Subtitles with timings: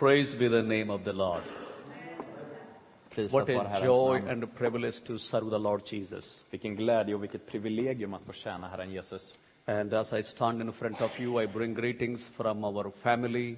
[0.00, 1.42] Praise be the name of the Lord.
[3.30, 4.28] What a Herrens joy namn.
[4.28, 6.42] and a privilege to serve the Lord Jesus.
[6.50, 9.34] Vilken glädje och vilket privilegium att få tjäna Herren Jesus.
[9.66, 13.56] And as I stand in front of you, I bring greetings from our family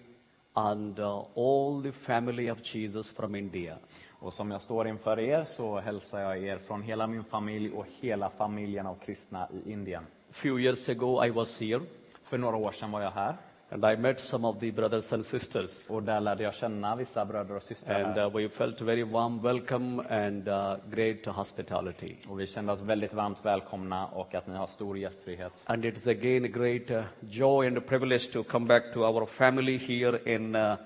[0.55, 3.79] and uh, all the family of Jesus from India.
[4.11, 7.87] Och som jag står inför er så hälsar jag er från hela min familj och
[8.01, 10.07] hela familjen av kristna i Indien.
[10.31, 11.81] few years ago, I was here
[12.23, 13.37] För några år sedan var jag här
[13.73, 15.87] and I met some of the brothers and sisters.
[15.91, 19.43] och där lärde jag känna vissa bröder och systrar And uh, we felt very warm
[19.43, 22.17] welcome and uh, great hospitality.
[22.29, 25.53] Och vi kände oss väldigt varmt välkomna och att ni har stor gästfrihet.
[25.65, 29.27] And it's again a great uh, joy and a privilege to come back to our
[29.27, 30.77] family here in uh,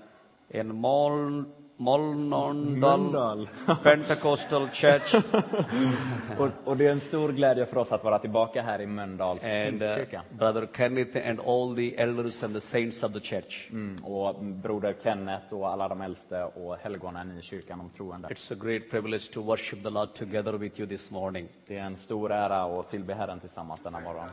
[0.50, 3.48] in Molnondal Mölndal.
[3.82, 5.14] Pentecostal Church.
[6.38, 9.44] Och, och det är en stor glädje för oss att vara tillbaka här i Mölndals
[9.44, 10.22] uh, pingstkyrka.
[10.30, 13.68] Brother Kenneth and all the elders and the saints of the church.
[13.70, 18.28] Mm, och broder Kenneth och alla de äldste och helgonen i kyrkan, de troende.
[18.28, 21.48] It's a great privilege to worship the Lord together with you this morning.
[21.66, 24.28] Det är en stor ära att tillbe Herren tillsammans denna morgon.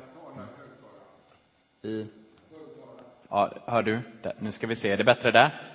[1.82, 2.08] I...
[3.30, 4.00] Ja, hör du?
[4.22, 5.73] Där, Nu ska vi se, är det bättre där?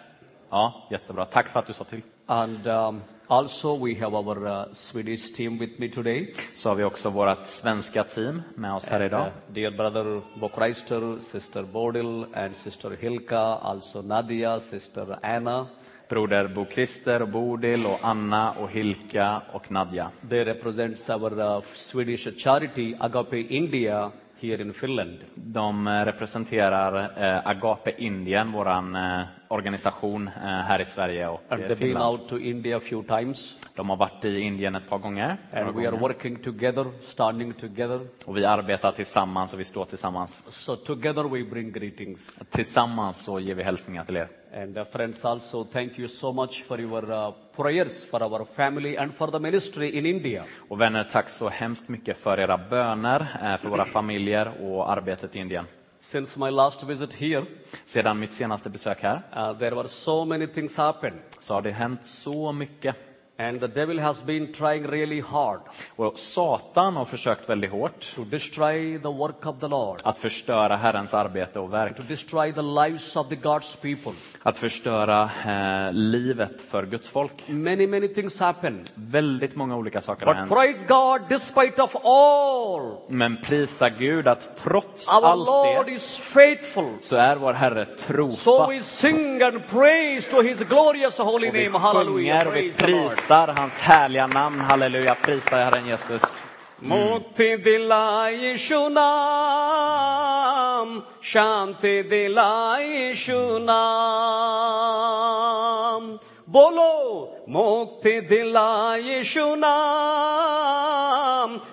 [0.50, 1.24] Ja, jättebra.
[1.24, 2.02] Tack för att du sa till.
[2.26, 6.34] And um, also, we have our uh, Swedish team with me today.
[6.54, 9.30] Så har vi också vårt svenska team med oss här Uh, idag.
[9.48, 15.66] dear brother Bokreister, sister Bodil, and sister Hilka, also Nadia, sister Anna.
[16.08, 20.10] Broder Bo Christer och Bodil och Anna och Hilka och Nadja.
[20.28, 25.18] They represents our uh, Swedish charity Agape India here in Finland.
[25.34, 31.62] De eh, representerar eh, Agape Indien, våran eh, organisation eh, här i Sverige och And
[31.62, 32.20] eh, they've been Finland.
[32.20, 33.54] out to India a few times.
[33.74, 35.36] De har varit i Indien ett par gånger.
[35.52, 35.90] And we are gånger.
[36.00, 38.00] working together, standing together.
[38.24, 40.42] Och vi arbetar tillsammans och vi står tillsammans.
[40.48, 42.40] So together we bring greetings.
[42.50, 44.28] Tillsammans så ger vi hälsningar till er.
[44.54, 48.96] And uh, friends, also thank you so much for your uh, prayers for our family
[48.96, 50.44] and for the ministry in India.
[50.68, 55.36] Och vänner, tack så hemskt mycket för era böner, eh, för våra familjer och arbetet
[55.36, 55.64] i Indien.
[56.00, 57.46] Since my last visit here,
[57.86, 61.70] Sedan mitt senaste besök här uh, there were so many things happen, så har det
[61.70, 62.96] hänt så mycket.
[63.40, 65.60] And the devil has been trying really hard
[65.96, 70.76] Och Satan har försökt väldigt hårt to destroy the work of the Lord, att förstöra
[70.76, 71.96] Herrens arbete och verk.
[71.96, 74.12] to destroy the lives of the God's people.
[74.42, 77.32] Att förstöra eh, livet för Guds folk.
[77.46, 78.84] Many, many things happen.
[78.94, 80.52] Väldigt många olika saker har But hänt.
[80.52, 86.18] praise God, despite of all, Men prisa Gud att trots our allt Lord det is
[86.18, 86.84] faithful.
[87.00, 88.98] så är vår Herre So we trofast.
[88.98, 91.78] sing and praise to His glorious holy Och vi name.
[91.78, 92.44] Hallelujah.
[92.44, 93.10] sjunger och vi Praise the Lord.
[93.10, 94.60] prisar prisar hans härliga namn.
[94.60, 96.42] Halleluja, prisa Herren Jesus.
[96.82, 96.88] Mm.
[96.88, 97.56] Mukti.
[106.46, 109.60] Bolo, mukti dilai shunam,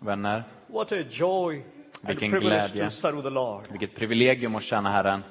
[0.05, 1.63] Vänner, What a joy and
[2.07, 2.85] Vilken glädje.
[2.85, 3.67] to serve the Lord.
[3.71, 5.23] vilket privilegium att tjäna Herren.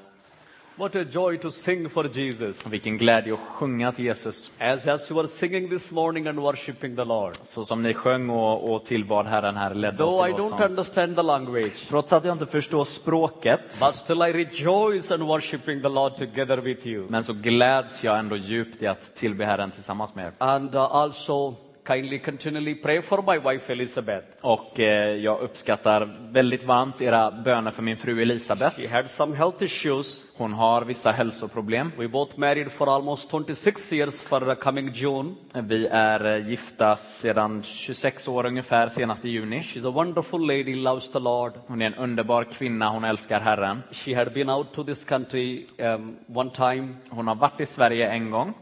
[0.76, 2.66] What a joy to sing for Jesus.
[2.66, 4.52] Vilken glädje att sjunga till Jesus.
[4.58, 7.36] As, as you were singing this morning and worshiping the Lord.
[7.42, 11.16] Så som ni sjöng och, och tillbad Herren här, ledde Though I i don't understand
[11.16, 15.88] the language, Trots att jag inte förstår språket, but still I rejoice in worshiping the
[15.88, 17.06] Lord together with you.
[17.08, 20.32] men så gläds jag ändå djupt i att tillbe Herren tillsammans med er.
[20.38, 21.54] And uh, also
[21.84, 24.26] kindly continually pray for my wife Elizabeth.
[24.40, 28.80] Och eh, jag uppskattar väldigt varmt era böner för min fru Elisabeth.
[28.80, 30.24] She had some health issues.
[30.34, 31.92] Hon har vissa hälsoproblem.
[31.98, 35.34] We both married for almost 26 years for coming June.
[35.52, 39.60] Vi är eh, gifta sedan 26 år ungefär, senast i juni.
[39.60, 41.52] She's a wonderful lady, loves the Lord.
[41.66, 43.82] Hon är en underbar kvinna, hon älskar Herren.
[43.90, 48.08] She had been out to this country um, one time, Hon har varit i Sverige
[48.10, 48.54] en gång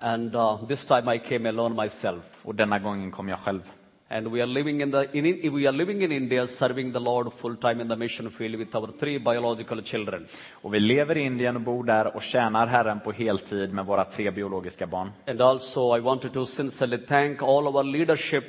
[0.00, 2.29] and uh, this time I came alone myself.
[2.42, 3.62] Och denna gången kom jag själv.
[4.12, 7.32] And we are living in the in, we are living in India, serving the Lord
[7.32, 10.26] full time in the mission field with our three biological children.
[10.52, 14.04] Och vi lever i Indien och bor där och tjänar Herren på heltid med våra
[14.04, 15.10] tre biologiska barn.
[15.26, 18.44] And also, I wanted to sincerely thank all our leadership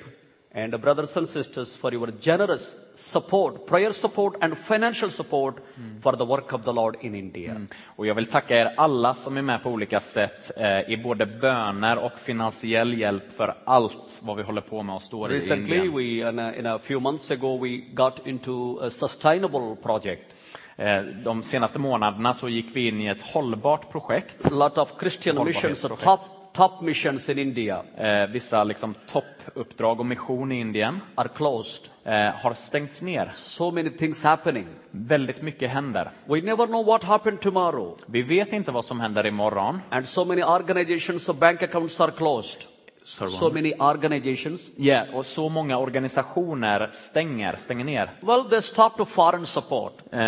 [0.53, 5.55] And brothers and sisters, for your generous support, prayer support and financial support
[6.01, 7.61] for the work of the Lord in India.
[7.85, 11.25] Och jag vill tacka er alla som är med på olika sätt eh, i både
[11.25, 15.75] böner och finansiell hjälp för allt vad vi håller på med och står i Recently,
[15.85, 16.35] Indien.
[16.35, 20.35] we, in a, few months ago, we got into a sustainable project.
[20.75, 24.45] Eh, De senaste månaderna så gick vi in i ett hållbart projekt.
[24.45, 26.19] A lot of Christian missions, top,
[26.53, 31.85] top missions in India Eh, Vissa liksom toppuppdrag och mission i Indien are closed.
[32.03, 33.31] eh, har stängts ner.
[33.33, 34.67] So many things happening.
[34.91, 36.11] Väldigt mycket händer.
[36.25, 37.97] We never know what happened tomorrow.
[38.05, 39.81] Vi vet inte vad som händer imorgon.
[39.89, 42.61] And so many organizations, so bank accounts are closed.
[43.03, 44.69] Sorry, So many organizations.
[44.75, 48.11] Ja, och så många organisationer stänger, stänger ner.
[48.21, 49.93] Well, they stopped to foreign support.
[50.11, 50.19] Eh,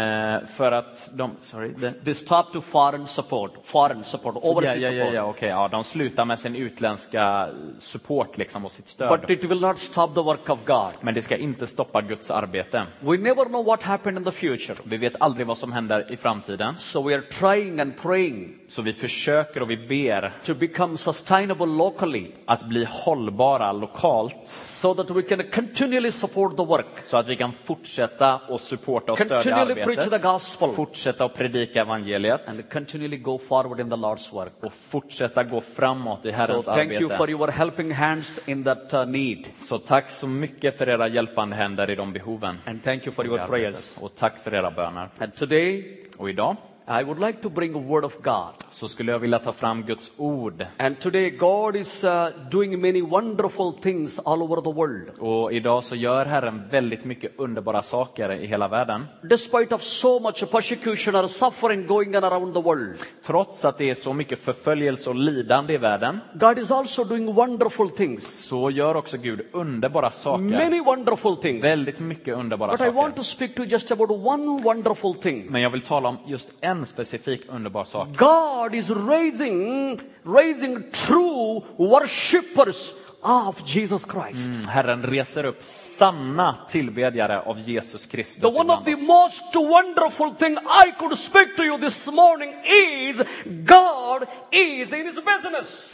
[0.55, 1.31] för att de...
[1.41, 5.15] Sorry, det, They stopped to foreign support, foreign support, overseas ja, ja, support.
[5.15, 9.19] ja, okej, ja, de slutar med sin utländska support liksom och sitt stöd.
[9.21, 10.91] But it will not stop the work of God.
[11.01, 12.85] Men det ska inte stoppa Guds arbete.
[12.99, 14.75] We never know what happened in the future.
[14.83, 16.77] Vi vet aldrig vad som händer i framtiden.
[16.77, 21.65] So we are trying and praying Så vi försöker och vi ber to become sustainable
[21.65, 24.35] locally att bli hållbara lokalt
[24.65, 26.85] so that we can continually support the work.
[27.03, 30.21] så att vi kan fortsätta och supporta och stödja Continually preach the arbetet.
[30.23, 30.69] gospel.
[30.69, 34.51] Fortsätta och predika evangeliet And continually go forward in the Lord's work.
[34.61, 37.31] och fortsätta gå framåt i So Herrens thank you for arbete.
[37.31, 39.47] your helping hands in that uh, need.
[39.59, 42.57] Så tack så mycket för era hjälpande händer i de behoven.
[42.65, 43.61] And thank you for your arbetet.
[43.61, 43.97] prayers.
[44.01, 45.09] Och tack för era böner.
[45.19, 46.55] And today, Och idag
[46.87, 48.53] I would like to bring a word of God.
[48.69, 50.65] så skulle jag vilja ta fram Guds ord.
[50.77, 55.09] And today, God is uh, doing many wonderful things all over the world.
[55.19, 59.05] Och idag så gör Herren väldigt mycket underbara saker i hela världen.
[59.29, 63.89] Despite of so much persecution or suffering going on around the world, Trots att det
[63.89, 68.45] är så mycket förföljelse och lidande i världen God is also doing wonderful things.
[68.47, 70.43] så gör också Gud underbara saker.
[70.43, 71.63] Many wonderful things.
[71.63, 73.35] Väldigt mycket underbara But I want to saker.
[73.47, 75.45] speak to just about one wonderful thing.
[75.49, 78.17] Men jag vill tala om just en specifik underbar sak.
[78.17, 82.93] God is raising, raising true worshippers
[83.23, 84.51] of Jesus Christ.
[84.51, 90.33] Mm, Herren reser upp sanna tillbedjare av Jesus The Kristus one of the most wonderful
[90.35, 93.23] thing I could speak to you this morning is
[93.63, 95.93] God is in his business.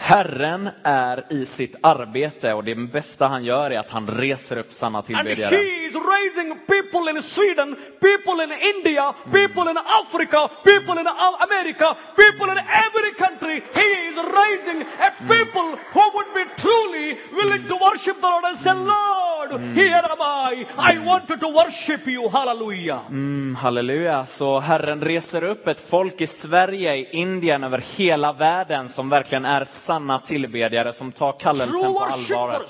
[0.00, 4.72] Herren är i sitt arbete och det bästa han gör är att han reser upp
[4.72, 5.56] sanna And tillbedjare.
[5.56, 11.06] he is raising people in Sweden, people in India, people in Africa, people in
[11.48, 13.56] America, people in every country.
[13.74, 18.58] He is raising a people who would be truly willing to worship the Lord and
[18.58, 20.66] say, Lord, here am I.
[20.78, 22.28] I wanted to worship you.
[22.28, 23.00] Hallelujah.
[23.10, 24.26] Mm, halleluja.
[24.26, 29.44] Så Herren reser upp ett folk i Sverige, i Indien, över hela världen som verkligen
[29.44, 32.60] är sanna tillbedjare, som tar kallelsen på allvar.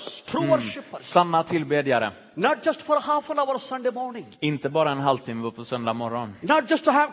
[0.48, 1.02] worshippers.
[1.02, 2.12] Sanna tillbedjare.
[2.34, 4.26] Not just for half an hour Sunday morning.
[4.40, 6.34] Inte bara en halvtimme på söndag morgon.
[6.40, 7.12] Not just to have,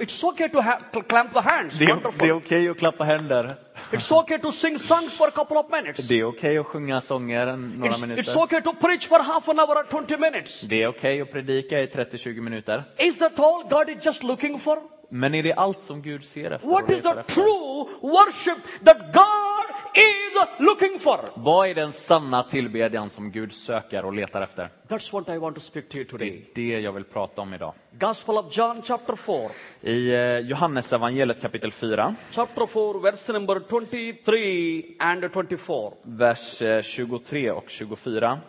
[0.00, 1.78] it's okay to have to clamp the hands.
[1.78, 3.56] Det är, det är okej att klappa händer.
[3.90, 6.08] It's okay to sing songs for a couple of minutes.
[6.08, 8.38] Det är okej att sjunga sånger några It's, it's minuter.
[8.42, 10.60] okay to preach for half an hour or 20 minutes.
[10.60, 12.84] Det är okej att predika i 30-20 minuter.
[12.98, 14.78] Is that all God is just looking for?
[15.14, 16.68] Men är det allt som Gud ser efter?
[16.68, 21.20] What is the true worship that God is looking for?
[21.34, 24.68] Vad är den sanna tillbedjan som Gud söker och letar efter?
[24.88, 26.28] That's what I want to speak to you Det today.
[26.28, 27.74] är det jag vill prata om idag.
[27.98, 29.48] Gospel of John chapter 4.
[29.80, 35.92] I eh, Johannes evangeliet kapitel 4, Chapter 4, verse number 23 and 24.
[36.02, 38.40] vers eh, 23 och 24.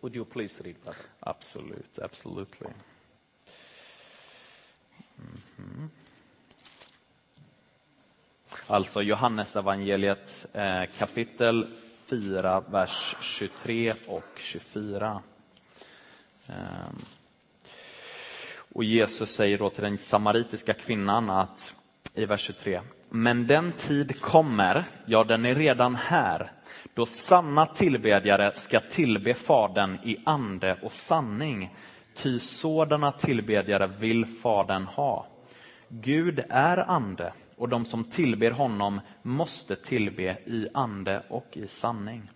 [0.00, 1.00] Would you please read, brother?
[1.20, 2.68] Absolut, absolutely.
[5.56, 5.90] Mhm.
[8.66, 11.66] Alltså Johannes evangeliet eh, kapitel
[12.06, 15.22] 4, vers 23 och 24.
[16.46, 16.96] Ehm.
[18.74, 21.74] Och Jesus säger då till den samaritiska kvinnan att
[22.14, 22.80] i vers 23.
[23.08, 26.52] Men den tid kommer, ja den är redan här,
[26.94, 31.74] då sanna tillbedjare ska tillbe Fadern i ande och sanning.
[32.14, 35.26] Ty sådana tillbedjare vill Fadern ha.
[35.88, 42.30] Gud är ande och de som tillber honom måste tillbe i ande och i sanning.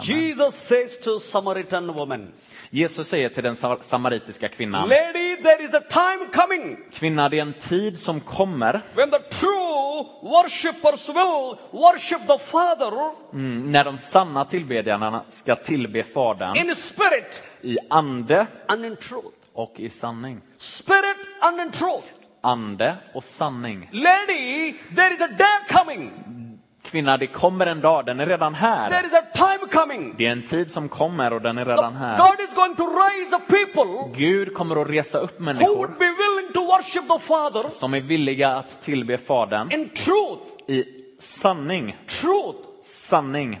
[0.00, 2.32] Jesus says to Samaritan woman,
[2.70, 7.38] Jesus säger till den sa- samaritiska kvinnan, Lady, there is a time coming kvinna det
[7.38, 12.92] är en tid som kommer when the true worshippers will worship the Father
[13.32, 19.28] Mm, när de sanna tillbedjarna ska tillbe Fadern in spirit i ande and in truth.
[19.52, 20.40] och i sanning.
[20.58, 22.06] Spirit and in truth.
[22.40, 23.88] Ande och sanning.
[23.92, 26.12] Lady, there is a day coming
[26.86, 29.06] Kvinna, det kommer en dag, den är redan There här.
[29.06, 30.14] is a time coming.
[30.18, 32.16] Det är en tid som kommer och den är redan här.
[32.18, 35.98] God is going to raise a people Gud kommer att resa upp who människor would
[35.98, 40.70] be willing to worship the Father som är villiga att tillbe Fadern in truth.
[40.70, 40.84] i
[41.20, 41.96] sanning.
[42.06, 42.58] Truth.
[42.84, 43.60] Sanning.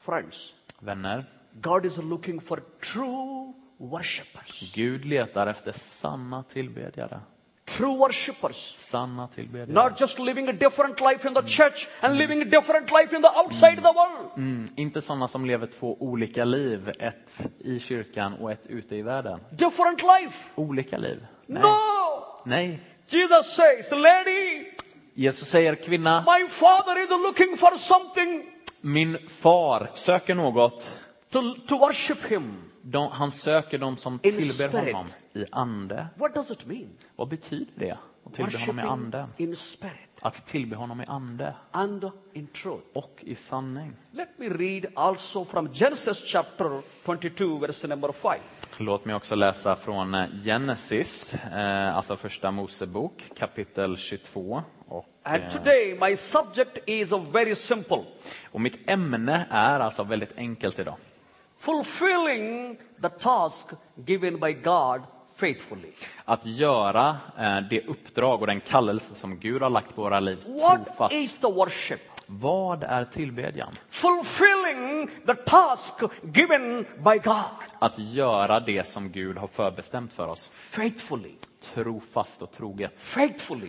[0.00, 1.24] Friends, Vänner,
[1.60, 4.72] God is looking for true worshippers.
[4.74, 7.20] Gud letar efter sanna tillbedjare.
[7.64, 8.56] True worshippers.
[8.74, 9.72] Sanna tillbedjare.
[9.72, 13.22] Not just living a different life in the church and living a different life in
[13.22, 14.30] the outside the world.
[14.36, 19.02] Mm, inte sådana som lever två olika liv, ett i kyrkan och ett ute i
[19.02, 19.40] världen.
[19.50, 20.38] Different life.
[20.54, 21.26] Olika liv.
[21.46, 21.62] Nej.
[21.62, 21.76] No.
[22.44, 22.80] Nej.
[23.08, 24.64] Jesus says, lady,
[25.14, 28.42] Jesus säger kvinna, my father is looking for something
[28.80, 30.96] min far söker något.
[31.30, 32.71] to, to worship him.
[32.82, 36.06] De, han söker de som tillber honom i ande.
[36.16, 36.90] What does it mean?
[37.16, 37.98] Vad betyder det?
[38.24, 39.18] Att tillbe honom i ande?
[39.18, 42.10] Worshiping in spirit Att tillbe honom i ande and
[42.92, 43.92] och i sanning.
[44.12, 48.32] Let me read also from Genesis chapter 22, verse number 5.
[48.78, 54.62] Låt mig också läsa från eh, Genesis, eh, alltså första Mosebok, kapitel 22.
[54.88, 58.04] Och, And eh, today, my subject is very simple
[58.50, 60.96] och mitt ämne är alltså väldigt enkelt idag.
[61.62, 63.68] Fulfilling the task
[64.06, 65.02] given by God
[65.36, 65.92] faithfully.
[66.24, 70.38] Att göra eh, det uppdrag och den kallelse som Gud har lagt på våra liv
[70.46, 71.14] What trofast.
[71.14, 72.00] is the worship?
[72.26, 73.74] Vad är tillbedjan?
[73.88, 75.94] Fulfilling the task
[76.34, 77.34] given by God
[77.78, 80.48] Att göra det som Gud har förbestämt för oss.
[80.52, 81.34] faithfully.
[81.60, 83.00] Trofast och troget.
[83.00, 83.68] Faithfully.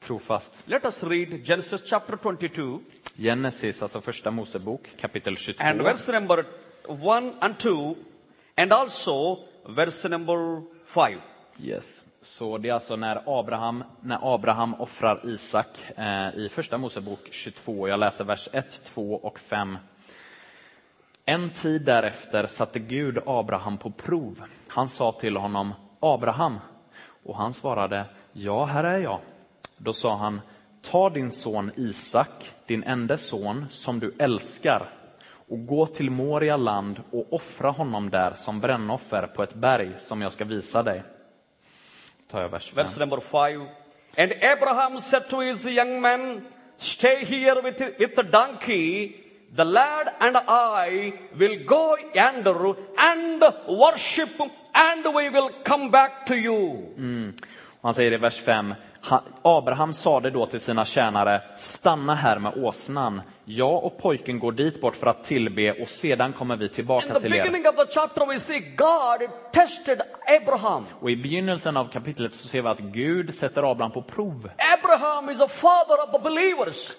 [0.00, 0.62] Trofast.
[0.64, 2.80] Let us read Genesis chapter 22
[3.16, 5.64] Genesis, alltså första Mosebok, kapitel 22.
[5.64, 6.44] and verse number
[6.88, 7.96] 1 and 2
[8.56, 11.20] and also verse number 5.
[11.60, 12.00] Yes.
[12.22, 17.88] Så det är alltså när Abraham, när Abraham offrar Isak eh, i första Mosebok 22.
[17.88, 19.78] Jag läser vers 1, 2 och 5.
[21.24, 24.42] En tid därefter satte Gud Abraham på prov.
[24.68, 26.58] Han sa till honom, Abraham,
[27.24, 29.20] och han svarade, ja, här är jag.
[29.76, 30.40] Då sa han,
[30.82, 34.90] ta din son Isak, din enda son, som du älskar,
[35.52, 40.22] och gå till Moria land och offra honom där som brännoffer på ett berg som
[40.22, 41.02] jag ska visa dig.
[42.30, 42.76] Tar jag vers 5.
[42.76, 43.68] Verse number 5.
[44.16, 46.46] And Abraham said to his young man,
[46.78, 49.16] Stay here with, with the donkey.
[49.56, 54.40] The lad and I will go yonder and worship,
[54.72, 56.92] and we will come back to you.
[57.82, 58.74] Och Han säger i vers 5,
[59.42, 63.20] Abraham sade då till sina tjänare, stanna här med åsnan.
[63.44, 67.20] Jag och pojken går dit bort för att tillbe och sedan kommer vi tillbaka the
[67.20, 67.44] till er.
[67.44, 68.22] the chapter.
[71.00, 74.50] Och i begynnelsen av kapitlet så ser vi att Gud sätter Abraham på prov.
[74.78, 76.92] Abraham is a father of the believers.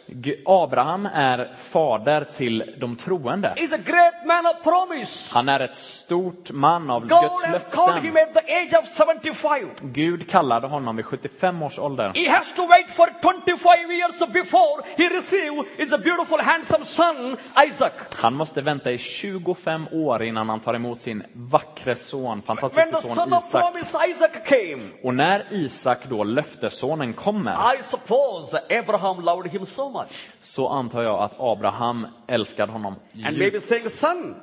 [0.46, 3.54] Abraham är fader till de troende.
[3.58, 5.34] He's a great man of promise.
[5.34, 8.18] Han är ett stort man av God Guds löften.
[8.18, 9.70] at the age of 75.
[9.82, 12.12] Gud kallade honom vid 75 års ålder.
[12.16, 17.38] He has to wait for 25 years before he receive his beautiful handsome son
[17.68, 17.92] Isaac.
[18.16, 23.78] Han måste vänta i 25 år innan han tar emot sin vackre son, fantastiska son
[23.82, 24.08] Isak.
[24.10, 30.28] Isaac came, Och när Isak då, löftessonen, kommer I suppose Abraham loved him so much.
[30.40, 33.64] så antar jag att Abraham älskade honom And maybe djupt.
[33.66, 34.36] saying, son,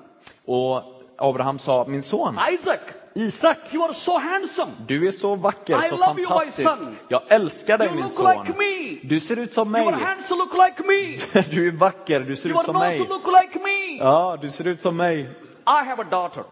[0.45, 0.83] Och
[1.19, 2.81] Abraham sa, min son, Isaac,
[3.15, 4.73] Isak, you are so handsome.
[4.87, 6.69] du är så vacker, I så love you, my fantastisk.
[6.69, 6.97] son.
[7.09, 8.31] Jag älskar dig You min look son.
[8.31, 8.99] like me.
[9.09, 9.93] Du ser ut som mig.
[9.93, 11.19] hands look like me.
[11.51, 12.99] Du är vacker, du ser ut Your som mig.
[12.99, 13.97] look like me.
[13.99, 15.21] Ja, du ser ut som mig.
[15.67, 16.45] I have a daughter,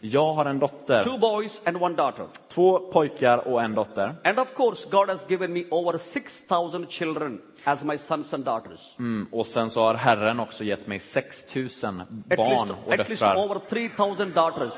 [0.00, 2.26] Jag har en dotter, two boys and one daughter.
[2.48, 4.14] två pojkar och en dotter.
[4.24, 8.94] And of course, God has given me over 6,000 children as my sons and daughters.
[8.98, 12.98] Mm, och sen så har Herren också gett mig 6000 At least, barn och at
[13.08, 13.36] least döttrar.
[13.44, 14.72] over 3,000 daughters.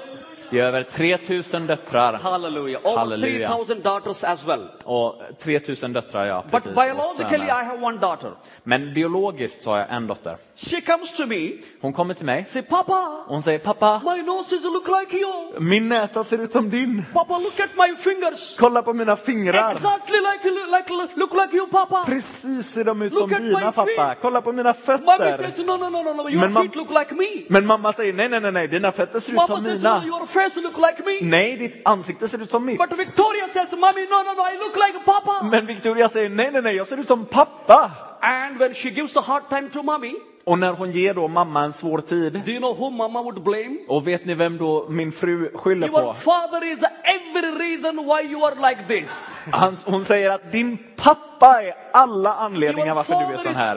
[0.50, 2.87] Det är över 3000 döttrar Hallelujah.
[2.87, 3.49] Over Halleluja.
[3.49, 4.69] 3,000 daughters as well.
[4.85, 6.43] och 3000 döttrar, ja.
[6.43, 8.31] But Precis, och biologically, I have one daughter.
[8.62, 10.37] Men biologiskt så har jag en dotter.
[10.57, 11.50] She comes to me,
[11.81, 15.61] Hon kommer till mig say, Papa, och hon säger, pappa, my noses look like you.
[15.61, 17.05] min näsa ser ut som din.
[17.12, 18.57] Papa, look at my fingers.
[18.59, 19.73] Kolla på mina fingrar.
[19.73, 20.50] Exactly like,
[20.95, 22.05] like look like you, Papa.
[22.07, 24.15] Precis ser de ut Look som dina pappa.
[24.23, 25.37] Kolla på mina fötter.
[25.37, 26.31] says, no, no, no, no.
[26.31, 27.45] Your Men feet look like me.
[27.49, 30.00] Men mamma säger, nej, nej, nej, nej, dina fötter ser ut Mama som says, no,
[30.00, 30.07] mina.
[30.07, 31.19] your face look like me.
[31.31, 32.78] Nej, ditt ansikte ser ut som mitt.
[32.78, 35.43] But Victoria says, Mommy, no, no, no, I look like Papa.
[35.50, 37.90] Men Victoria säger, nej, nej, nej, jag ser ut som pappa.
[38.21, 40.14] And when she gives a hard time to Mommy,
[40.45, 43.43] Och när hon ger då mamma en svår tid, do you know who Mama would
[43.43, 43.76] blame?
[43.88, 46.14] och vet ni vem då min fru skyller Your på?
[46.14, 49.31] father is every reason why you are like this.
[49.52, 53.76] Han, hon säger att din pappa är alla anledningar varför du är sån här.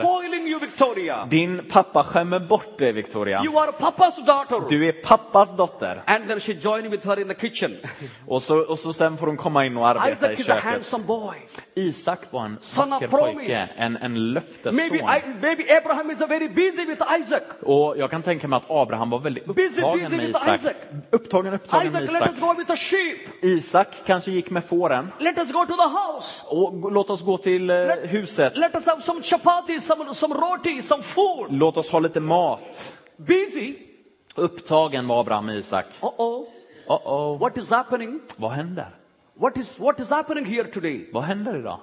[0.50, 1.26] You, Victoria.
[1.30, 3.42] Din pappa skämmer bort dig, Victoria.
[3.44, 4.68] You are Papa's daughter.
[4.68, 6.02] Du är pappas dotter.
[6.06, 7.76] And then she joined with her in the kitchen.
[8.26, 10.52] Och så, och så sen får hon komma in och arbeta i Isaac is a
[10.54, 10.64] köket.
[10.64, 11.36] handsome boy.
[11.74, 14.80] Isak var en Son vacker pojke, en, en Maybe, löftesson.
[14.96, 17.42] I, maybe Abraham is a very busy with Isaac.
[17.62, 20.60] Och jag kan tänka mig att Abraham var väldigt Busy, upptagen busy med with Isak.
[20.60, 20.74] Isaac.
[21.10, 22.34] Upptagen, upptagen med Isaac, let Isak.
[22.34, 23.18] us go with the sheep.
[23.44, 25.12] Isak kanske gick med fåren.
[25.18, 26.42] Let us go to the house.
[26.46, 28.56] Och låt oss gå till eh, huset.
[28.56, 31.52] Let us have some chapati, some, some roti, some food.
[31.52, 32.92] Låt oss ha lite mat.
[33.16, 33.76] Busy.
[34.34, 35.86] Upptagen var Abraham med Isak.
[36.00, 36.46] Uh-oh.
[36.86, 37.38] Oh -oh.
[37.38, 38.20] What is happening?
[38.36, 38.88] Vad händer?
[39.34, 41.10] What is, what is happening here today?
[41.12, 41.80] Vad händer idag?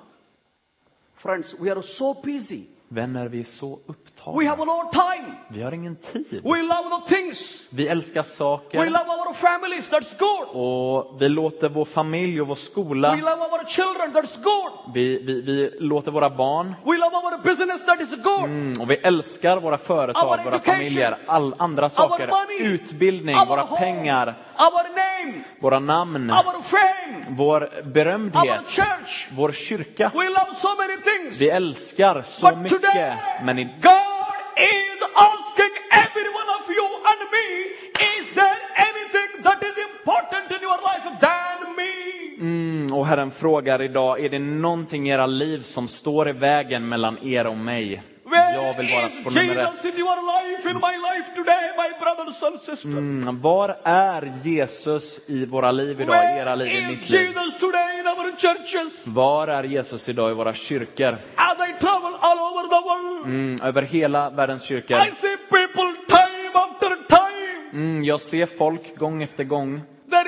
[1.15, 2.63] Friends, we are so busy.
[2.87, 3.79] Vänner, vi är så
[4.25, 4.49] We upptagna.
[4.49, 5.33] have no time.
[5.49, 6.41] Vi har ingen tid.
[6.43, 7.63] We love the things.
[7.69, 9.89] Vi älskar We saker love our families.
[9.91, 10.47] That's good.
[10.61, 14.13] och vi låter vår familj och vår We skola, love our children.
[14.13, 14.93] That's good.
[14.93, 17.85] vi, vi, vi låter våra barn We love our business.
[17.85, 18.43] That is good.
[18.43, 20.75] Mm, och vi älskar våra företag, Our våra education.
[20.75, 22.23] familjer, all andra saker.
[22.23, 22.27] Our
[22.61, 22.73] money.
[22.73, 23.79] Utbildning, Our våra home.
[23.79, 24.27] pengar,
[24.59, 25.43] Our name.
[25.59, 27.25] våra namn, Our fame.
[27.29, 29.27] vår Our berömdhet, church.
[29.35, 30.11] vår kyrka.
[30.15, 31.41] We love so many things.
[31.41, 32.81] Vi älskar så But mycket.
[32.81, 34.16] today, Men i, God
[34.57, 37.47] is asking every one of you and me,
[38.13, 41.93] is there anything that is important in your life than me?
[42.39, 46.89] mm, och Herren frågar idag, är det någonting i era liv som står i vägen
[46.89, 48.01] mellan er och mig?
[48.31, 49.97] Jag vill vara på nummer ett.
[49.97, 52.85] your life, in my life today, my brothers and sisters?
[52.85, 57.21] Mm, var är Jesus i våra liv idag, i era liv, i mitt liv?
[57.21, 59.07] Jesus today in our churches?
[59.07, 61.17] Var är Jesus idag i våra kyrkor?
[63.27, 64.97] World, Mm, över hela världens kyrkor.
[64.97, 67.69] I see people time after time.
[67.73, 69.81] Mm, jag ser folk gång efter gång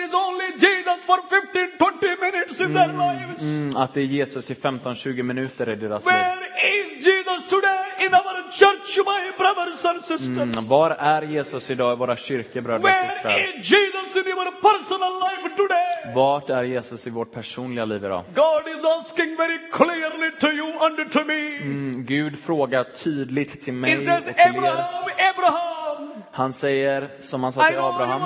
[0.09, 3.41] is only Jesus for 15-20 minutes in their lives.
[3.41, 6.13] mm, att det är Jesus i 15-20 minuter i deras liv.
[6.13, 10.57] Where is Jesus today in our church, my brothers and sisters?
[10.57, 13.39] Mm, var är Jesus idag i våra kyrkor, bröder och Where systrar?
[13.39, 16.13] is Jesus in your personal life today?
[16.15, 18.23] Vart är Jesus i vårt personliga liv idag?
[18.35, 21.57] God is asking very clearly to you and to me.
[21.61, 24.49] Mm, Gud frågar tydligt till mig och till er.
[24.49, 25.88] Abraham, Abraham,
[26.31, 28.21] Han säger, som han sa till Abraham,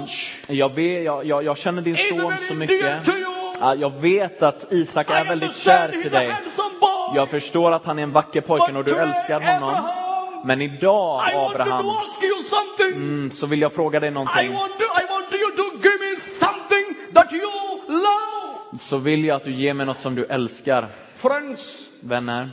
[0.00, 0.40] much.
[0.48, 3.06] jag, vet, jag, jag, jag känner din son så mycket.
[3.76, 6.36] Jag vet att Isak är väldigt kär till dig.
[7.14, 9.90] Jag förstår att han är en vacker pojke och du älskar honom.
[10.44, 11.86] Men idag, Abraham,
[12.94, 14.58] mm, så vill jag fråga dig någonting.
[18.78, 20.88] Så vill jag att du ger mig något som du älskar.
[22.00, 22.50] Vänner,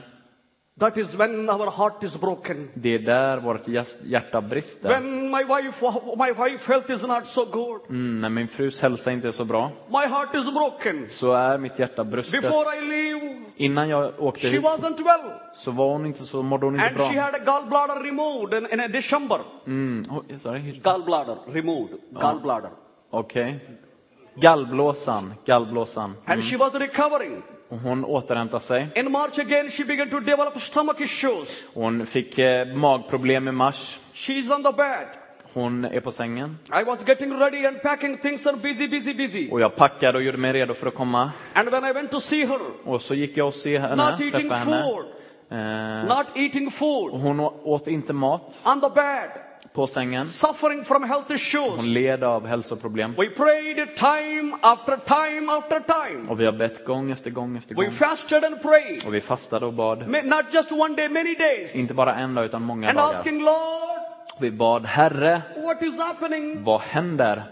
[0.82, 2.70] that is when our heart is broken.
[2.74, 3.67] det är där vårt
[4.04, 4.89] hjärta brister.
[4.89, 5.86] When my wife,
[6.17, 7.82] my wife health is not so good.
[7.89, 11.08] Mm, när min frus hälsa inte är så bra, My heart is broken.
[11.10, 12.41] så är mitt hjärta brustet.
[12.41, 15.32] Before I leave, Innan jag åkte she hit wasn't well.
[15.54, 17.22] så var hon inte så, mådde hon inte And she bra.
[17.24, 19.39] had a gallbladder removed in, in a December.
[19.67, 20.60] Mm, oh, sorry.
[20.84, 21.94] Gallbladder removed.
[22.12, 22.70] Gallbladder.
[23.10, 23.60] Okej.
[24.36, 26.15] Gallblåsan, gallblåsan.
[26.26, 27.41] And she was recovering.
[27.71, 28.88] Och hon återhämtar sig.
[28.95, 31.63] In March again, she began to develop stomach issues.
[31.73, 33.99] Hon fick eh, magproblem i mars.
[34.13, 35.07] She's on the bed.
[35.53, 36.57] Hon är på sängen.
[36.81, 39.49] I was getting ready and packing things and busy, busy, busy.
[39.51, 41.31] Och jag packade och gjorde mig redo för att komma.
[41.53, 44.21] And when I went to see her, Och så gick jag och se henne, not
[44.21, 44.84] eating henne.
[44.84, 45.05] food,
[45.49, 49.29] Eh, not eating food, hon åt inte mat on the bed,
[49.73, 50.25] på sängen.
[50.27, 51.75] suffering from health issues.
[51.75, 53.13] Hon led av hälsoproblem.
[53.17, 56.29] We prayed time after time after time.
[56.29, 57.91] Och vi har bett gång efter gång efter We gång.
[57.91, 59.05] fasted and prayed.
[59.05, 60.07] Och vi fastade och bad.
[60.25, 61.75] Not just one day, many days.
[61.75, 63.13] Inte bara en dag utan många And dagar.
[63.13, 63.99] asking, Lord,
[64.39, 66.63] Vi bad Herre, what is happening?
[66.63, 67.43] vad händer?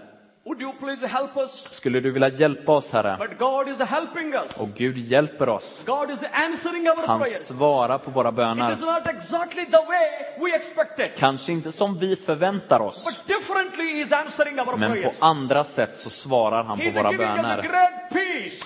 [0.45, 1.51] Would you please help us?
[1.75, 3.17] Skulle du vilja hjälpa oss Herre?
[3.19, 4.57] But God is helping us.
[4.57, 5.81] Och Gud hjälper oss.
[5.85, 8.71] God is answering our Han svarar på våra It böner.
[8.73, 10.09] is not exactly the way
[10.51, 13.05] we expected, Kanske inte som vi förväntar oss.
[13.05, 17.69] but differently He's answering our Men på andra sätt så svarar han på våra böner.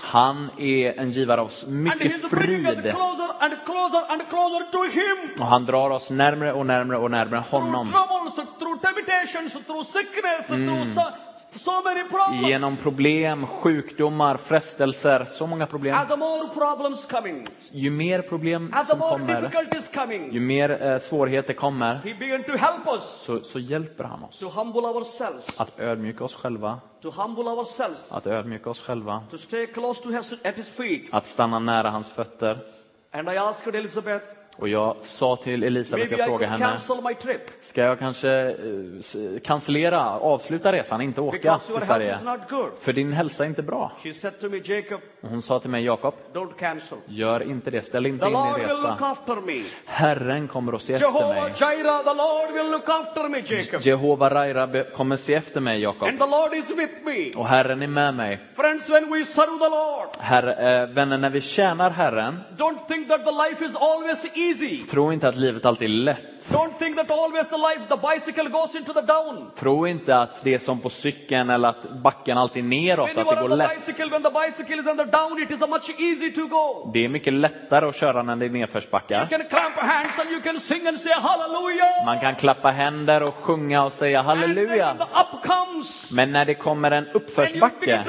[0.02, 2.64] Han är en givare av mycket frid.
[2.82, 5.40] closer and closer and closer to Him.
[5.40, 7.86] Och han drar oss närmre och närmre och närmre Through honom.
[7.92, 8.38] troubles,
[12.48, 15.96] Genom problem, sjukdomar, frestelser, så många problem.
[17.72, 19.50] Ju mer problem som kommer,
[20.32, 22.00] ju mer eh, svårigheter kommer,
[23.00, 24.42] så, så hjälper han oss
[25.58, 26.80] att ödmjuka oss själva,
[28.12, 29.22] att ödmjuka oss själva,
[31.10, 32.58] att stanna nära hans fötter.
[33.12, 34.24] And I asked Elizabeth,
[34.56, 36.78] Och jag sa till Elisabeth, jag frågade henne,
[37.60, 42.18] ska jag kanske eh, cancellera, avsluta resan, inte åka till Sverige?
[42.80, 43.92] För din hälsa är inte bra.
[45.20, 46.14] Hon sa till mig, Jakob,
[47.06, 49.06] gör inte det, ställ inte in Lord din will look resa.
[49.06, 49.62] after me.
[49.84, 51.52] Herren kommer att se efter mig.
[51.56, 53.80] Jireh, the Lord will look after me, Jacob.
[53.80, 56.08] Jehova Raira kommer se efter mig, Jakob.
[57.36, 58.40] Och Herren är med mig.
[58.56, 63.08] Friends, when we serve the Lord, Herre, eh, vänner, när vi tjänar Herren, don't think
[63.08, 64.26] that the life is always.
[64.90, 66.34] Tro inte att livet alltid är lätt.
[66.48, 69.50] Don't think that always the life, the bicycle goes into the down.
[69.56, 73.16] Tro inte att det är som på cykeln eller att backen alltid är neråt, att
[73.16, 73.86] det går lätt.
[76.92, 79.28] Det är mycket lättare att köra när det är nedförsbackar.
[82.06, 84.96] Man kan klappa händer och sjunga och säga halleluja.
[86.12, 88.04] Men när det kommer en uppförsbacke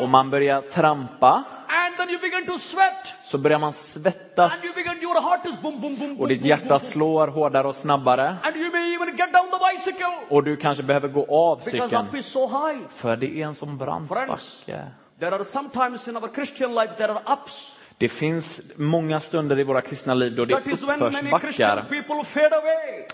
[0.00, 4.64] och man börjar trampa, and then you begin to sweat, så börjar man svettas and
[4.64, 8.36] you begin, your heart is boom, boom, boom, och ditt hjärta slår hårdare och snabbare.
[8.42, 12.22] and you may even get down the bicycle Och du kanske behöver gå av cykeln.
[12.22, 12.48] so.
[12.90, 14.62] För det är en sån brant Friends.
[14.66, 14.86] backe.
[15.20, 17.76] There are sometimes in our Christian life there are ups.
[17.98, 21.84] Det finns många stunder i våra kristna liv då det är uppförsbackar.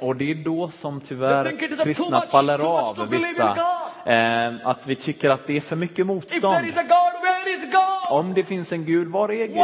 [0.00, 3.46] Och det är då som tyvärr kristna faller av, vissa.
[3.48, 4.12] God.
[4.14, 6.66] Eh, att vi tycker att det är för mycket motstånd.
[8.10, 9.56] Om det finns en Gud, var är Gud?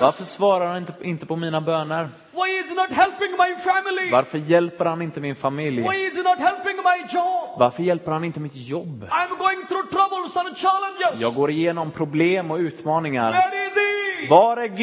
[0.00, 2.08] Varför svarar han inte, inte på mina böner?
[2.40, 4.10] Why is He not helping my family?
[4.12, 5.80] Varför hjälper han inte min familj?
[5.82, 7.58] Why is He not helping my job?
[7.58, 9.04] Varför hjälper han inte mitt jobb?
[9.10, 11.20] I'm going through troubles and challenges.
[11.20, 13.32] Jag går igenom problem och utmaningar.
[13.32, 14.28] Where is He?
[14.30, 14.78] Var är Is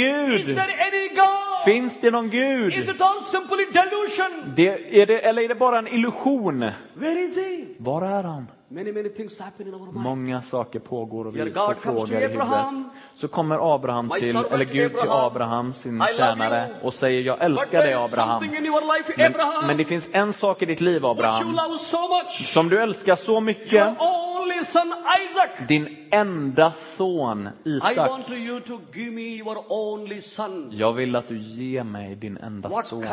[0.45, 0.55] Gud?
[0.55, 1.63] there any God?
[1.65, 2.73] Finns det någon Is Gud?
[2.89, 4.53] it all simply delusion?
[4.55, 6.59] Det, är det, eller är det bara en illusion?
[6.93, 7.65] Where is He?
[7.77, 8.47] Var är han?
[8.69, 9.95] Many, many things happen in our mind.
[9.95, 12.47] Många saker pågår och vi frågor i huvudet.
[13.15, 15.73] Så kommer Abraham till, eller Gud till Abraham.
[15.73, 18.43] Sin tjänare, och säger jag älskar dig Abraham.
[19.17, 21.57] Men, men det finns en sak i ditt liv Abraham,
[22.29, 23.87] som du älskar så mycket.
[25.67, 28.09] Din enda son Isak.
[30.71, 33.05] Jag vill att du ger mig din enda son.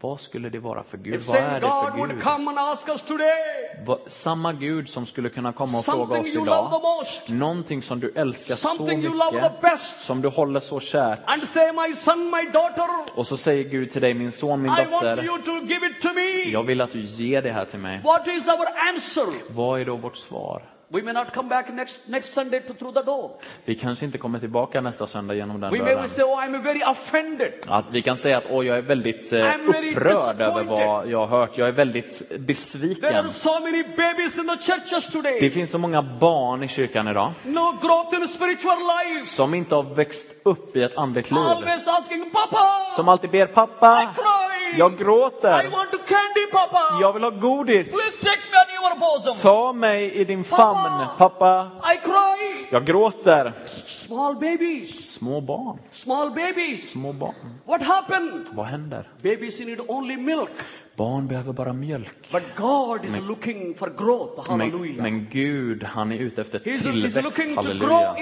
[0.00, 1.14] Vad skulle det vara för Gud?
[1.14, 2.22] If Vad är det för Gud?
[2.22, 6.26] come and ask us today, Vad- Samma Gud som skulle kunna komma och fråga oss
[6.36, 6.82] you love the idag.
[6.82, 9.60] most, Någonting som du älskar så something you love the mycket.
[9.60, 11.18] best, Som du håller så kärt.
[11.26, 14.72] and say, my son, my daughter, Och så säger Gud till dig, min son, min
[14.72, 15.24] I want dotter.
[15.24, 16.50] you to give it to me.
[16.52, 18.00] Jag vill att du ger det här till mig.
[18.04, 19.24] What is our answer?
[19.54, 20.62] Vad är då vårt svar?
[20.90, 23.30] We may not come back next, next Sunday to through the door.
[23.64, 26.08] Vi kanske inte kommer tillbaka nästa söndag genom den We may dörren.
[26.08, 27.52] say, oh, I'm very offended.
[27.66, 31.38] Att vi kan säga att Åh, jag är väldigt eh, upprörd över vad jag har
[31.38, 31.58] hört.
[31.58, 33.16] Jag är väldigt There besviken.
[33.16, 35.50] are so many babies in the churches Det today.
[35.50, 39.26] finns så många barn i kyrkan idag No growth in spiritual life.
[39.26, 41.38] som inte har växt upp i ett andligt liv.
[41.40, 44.78] Always asking, Papa, Som alltid ber I pappa, cry.
[44.78, 46.98] jag I gråter, want to candy, Papa.
[47.00, 47.92] jag vill ha godis.
[47.92, 49.36] Please take me on your bosom.
[49.42, 50.77] Ta mig i din famn,
[51.18, 51.70] pappa.
[51.94, 52.66] I cry.
[52.70, 53.52] Jag gråter.
[53.86, 55.12] Small babies.
[55.12, 56.90] Små barn, Small babies.
[56.90, 57.34] små barn.
[57.64, 58.46] What happened?
[58.52, 59.08] Vad händer?
[59.22, 60.50] Babies need only milk.
[60.96, 62.32] Barn behöver bara mjölk.
[62.32, 64.50] But God is looking for growth.
[64.50, 65.02] Men, Hallelujah.
[65.02, 67.34] men Gud, han är ute efter He's, he's tillväxt.
[67.36, 68.16] to Halleluja.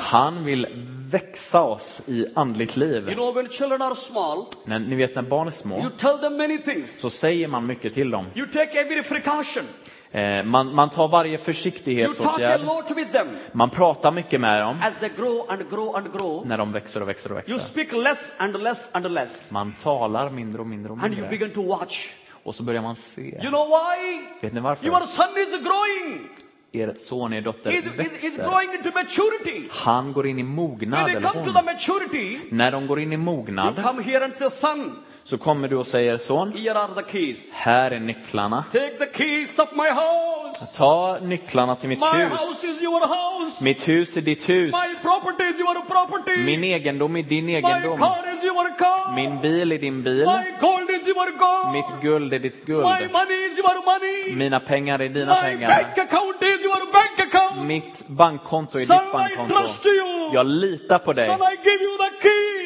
[0.00, 0.66] Han vill
[1.10, 3.14] växa oss i andligt You liv.
[3.14, 6.36] know, when children are small, När, ni vet när barn är små you tell them
[6.36, 7.00] many things.
[7.00, 8.26] så säger man mycket till dem.
[8.34, 9.64] You take every precaution.
[10.14, 12.60] Eh, man, man tar varje You försiktighetsåtgärd.
[13.52, 17.08] Man pratar mycket med dem they grow and grow and grow, när de växer och
[17.08, 17.70] växer och you växer.
[17.70, 19.52] speak less and less and less.
[19.52, 21.28] Man talar mindre och mindre och you mindre.
[22.42, 23.22] Och så börjar man se.
[23.22, 24.20] You know why?
[24.40, 24.86] Vet ni varför?
[24.86, 26.28] Your son is growing.
[26.72, 28.44] Er son, er dotter he's växer.
[28.44, 29.68] growing into maturity.
[29.70, 33.00] Han går in i When mognad, they eller come to the maturity, När de går
[33.00, 36.52] in i you mognad come here and say, son, så kommer du och säger son,
[37.54, 38.64] här är nycklarna.
[38.72, 40.66] Take the keys of my house.
[40.76, 43.60] Ta nycklarna till mitt hus.
[43.60, 44.74] Mitt hus är ditt hus.
[46.44, 48.00] Min egendom är din egendom.
[49.14, 50.26] Min bil är din bil.
[51.72, 52.86] Mitt guld är ditt guld.
[54.36, 55.86] Mina pengar är dina pengar.
[57.64, 59.54] Mitt bankkonto är ditt bankkonto.
[60.34, 61.28] Jag litar på dig.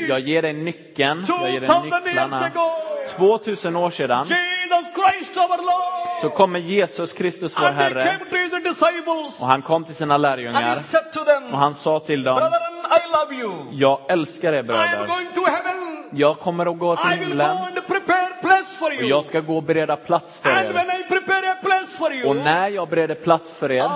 [0.09, 1.25] Jag ger dig nyckeln.
[1.29, 2.47] Jag ger dig 2000 years nycklarna.
[2.47, 2.71] ago,
[3.17, 4.27] 2000 år sedan
[6.21, 8.19] så kommer Jesus Kristus vår Herre.
[9.41, 10.79] och han kom till sina lärjungar.
[11.53, 12.41] Och han sa till dem,
[13.73, 15.09] jag älskar er bröder.
[16.11, 17.57] Jag kommer att gå till himlen.
[18.81, 20.69] och jag ska gå och bereda plats för er.
[22.27, 23.91] Och när jag bereder plats för er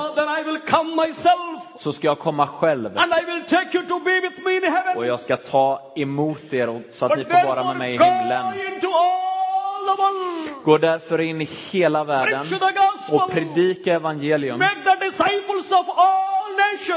[1.81, 2.99] så ska jag komma själv.
[4.97, 8.47] Och jag ska ta emot er så att ni får vara med mig i himlen.
[10.65, 12.47] Gå därför in i hela världen
[13.11, 14.63] och predika evangelium.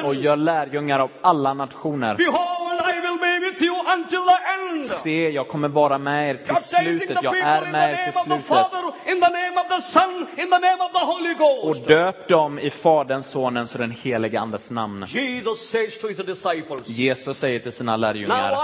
[0.03, 2.15] Och gör lärjungar av alla nationer.
[2.15, 4.85] Behold, I will be with you until the end.
[4.85, 7.17] Se, jag kommer vara med er till slutet.
[7.23, 8.51] Jag är med er till slutet.
[11.63, 15.05] Och döp dem i Faderns, Sonens och den helige Andes namn.
[16.85, 18.57] Jesus säger till sina lärjungar,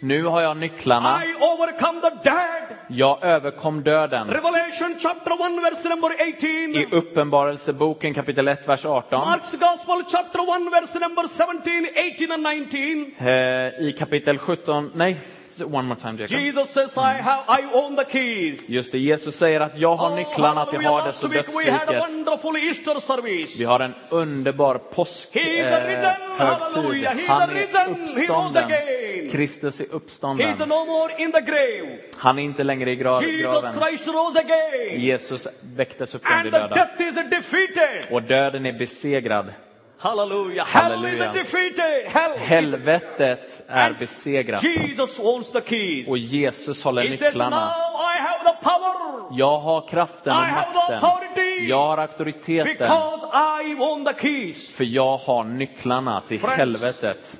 [0.00, 1.22] nu har jag nycklarna.
[2.88, 4.28] Jag överkom döden.
[4.28, 6.48] Revelation chapter 1 verse number 18.
[6.48, 9.20] I Uppenbarelseboken kapitel 1, vers 18.
[9.20, 13.12] Mark's Gospel chapter 1 verse number 17, 18 and 19.
[13.18, 15.16] Eh, I kapitel 17, nej,
[15.64, 16.38] one more time Jacob.
[16.38, 18.70] Jesus says, I have, I own the keys.
[18.70, 20.84] Just det, Jesus säger att jag har Oh, nycklarna till.
[20.86, 21.88] Hades och dödsriket.
[21.88, 23.60] wonderful Easter service.
[23.60, 25.58] Vi har en underbar påskhögtid.
[25.58, 28.70] is Han är uppstånden.
[29.30, 30.58] Kristus är uppstånden.
[30.58, 31.98] no more in the grave.
[32.16, 33.74] Han är inte längre i graven.
[33.80, 35.00] Christ rose again.
[35.00, 36.74] Jesus väcktes upp från de döda.
[36.74, 38.06] death is defeated.
[38.10, 39.46] Och döden är besegrad.
[40.06, 41.32] Halleluja.
[41.32, 42.12] defeated.
[42.12, 42.30] Hell.
[42.38, 44.62] Helvetet är besegrat.
[44.62, 46.08] Jesus owns the keys.
[46.08, 47.74] Och Jesus håller He says, now nycklarna.
[48.16, 50.94] I have the power Jag har kraften och I have the makten.
[50.94, 51.68] authority.
[51.68, 52.72] Jag har auktoriteten.
[52.72, 53.26] because
[53.62, 54.70] I own the keys.
[54.70, 57.36] För jag har nycklarna till helvetet.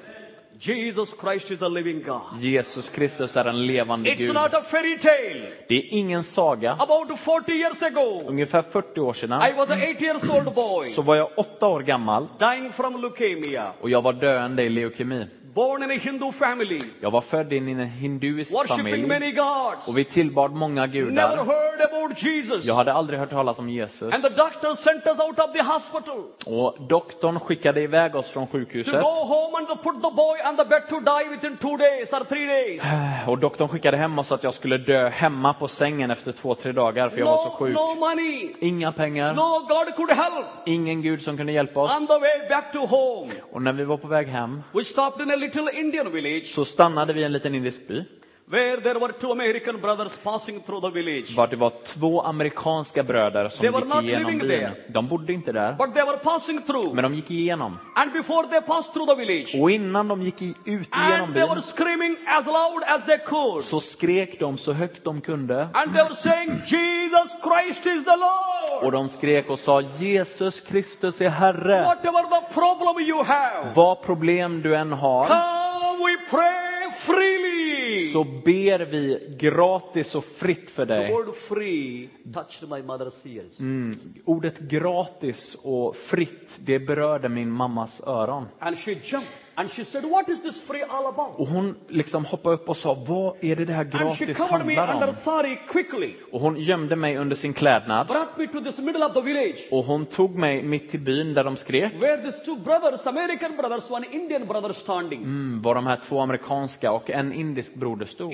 [0.58, 2.40] Jesus Christ is a living God.
[2.40, 4.34] Jesus Kristus är en levande It's Gud.
[4.34, 5.46] not a fairy tale.
[5.68, 6.72] Det är ingen saga.
[6.72, 10.86] About 40 years ago, Ungefär 40 år I sedan was an eight years old boy
[10.86, 15.26] så var jag åtta år gammal dying from leukemia, och jag var döende i leukemi.
[15.56, 19.88] Born in a Hindu family, Jag var född in i en hinduisk familj many gods,
[19.88, 21.36] och vi tillbad många never gudar.
[21.36, 22.64] heard about Jesus.
[22.64, 24.14] Jag hade aldrig hört talas om Jesus.
[24.14, 28.46] And the doctor sent us out of the hospital Och doktorn skickade iväg oss från
[28.46, 29.02] to sjukhuset.
[29.02, 32.12] go home and to put the boy on the bed to die within two days
[32.12, 32.82] or three days.
[33.26, 36.72] Och doktorn skickade hem oss att jag skulle dö hemma på sängen efter två, tre
[36.72, 37.74] dagar för jag var så No, sjuk.
[37.74, 38.52] no money.
[38.60, 40.46] Inga pengar, No God could help.
[40.66, 42.00] ingen gud som kunde hjälpa oss.
[42.00, 45.26] On the way back to home, Och när vi var på väg hem we stopped
[45.26, 48.02] in a little Indian village så stannade vi i en liten indisk by
[48.48, 51.34] where there were two American brothers passing through the village.
[51.36, 54.48] Var det var två amerikanska bröder som They were not gick igenom living byn.
[54.60, 54.72] there.
[54.88, 56.94] De bodde inte där, But they were passing through.
[56.94, 57.78] men de gick igenom.
[57.94, 61.34] And before they passed through the village, Och innan de gick i- ut igenom and
[61.34, 63.62] they were byn screaming as loud as they could.
[63.62, 65.68] så skrek de så högt de kunde.
[65.72, 68.84] And they were saying, Jesus Christ is the Lord.
[68.84, 71.84] Och de skrek och sa Jesus Kristus är Herre.
[71.84, 77.98] Whatever the problem you have, Vad problem du än har come we pray freely.
[78.12, 81.12] så ber vi gratis och fritt för the dig.
[81.12, 83.60] word free touched my mother's ears.
[83.60, 88.44] Mm, ordet gratis och fritt, det berörde min mammas öron.
[88.58, 91.38] And she jumped and she said, What is this free all about?
[91.38, 94.38] Och hon liksom hoppade upp och sa, vad är det det här And she gratis
[94.38, 95.14] handlar under om?
[95.14, 98.12] sari quickly, Och hon gömde mig under sin klädnad.
[99.70, 101.92] Och hon tog mig mitt till byn där de skrek.
[105.12, 108.32] Mm, var de här två amerikanska och en indisk broder stod.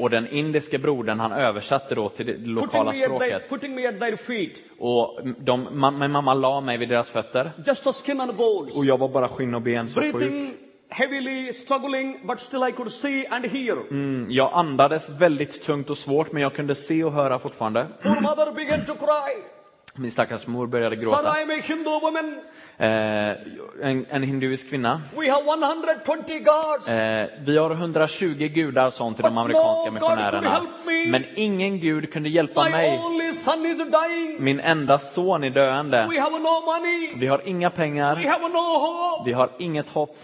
[0.00, 3.52] Och den indiske brodern han översatte då till det lokala språket.
[4.78, 7.52] Och de, min mamma la mig vid deras fötter.
[7.66, 8.81] Just a skin and bones.
[8.82, 10.54] Och jag var bara skinn och ben så sjuk.
[10.88, 13.76] Heavily, struggling, but still I could see and hear.
[13.90, 17.86] Mm, jag andades väldigt tungt och svårt men jag kunde se och höra fortfarande.
[18.02, 19.61] Poor mother began to cry.
[19.94, 21.34] Min stackars mor började gråta.
[22.78, 22.88] Eh,
[23.82, 25.02] en, en hinduisk kvinna.
[25.16, 26.88] We have 120 gods.
[26.88, 30.62] Eh, vi har 120 gudar sånt till de amerikanska missionärerna.
[31.10, 33.00] Men ingen gud kunde hjälpa mig.
[34.38, 36.06] Min enda son är döende.
[37.16, 38.16] Vi har inga pengar.
[39.24, 40.16] Vi har inget hopp.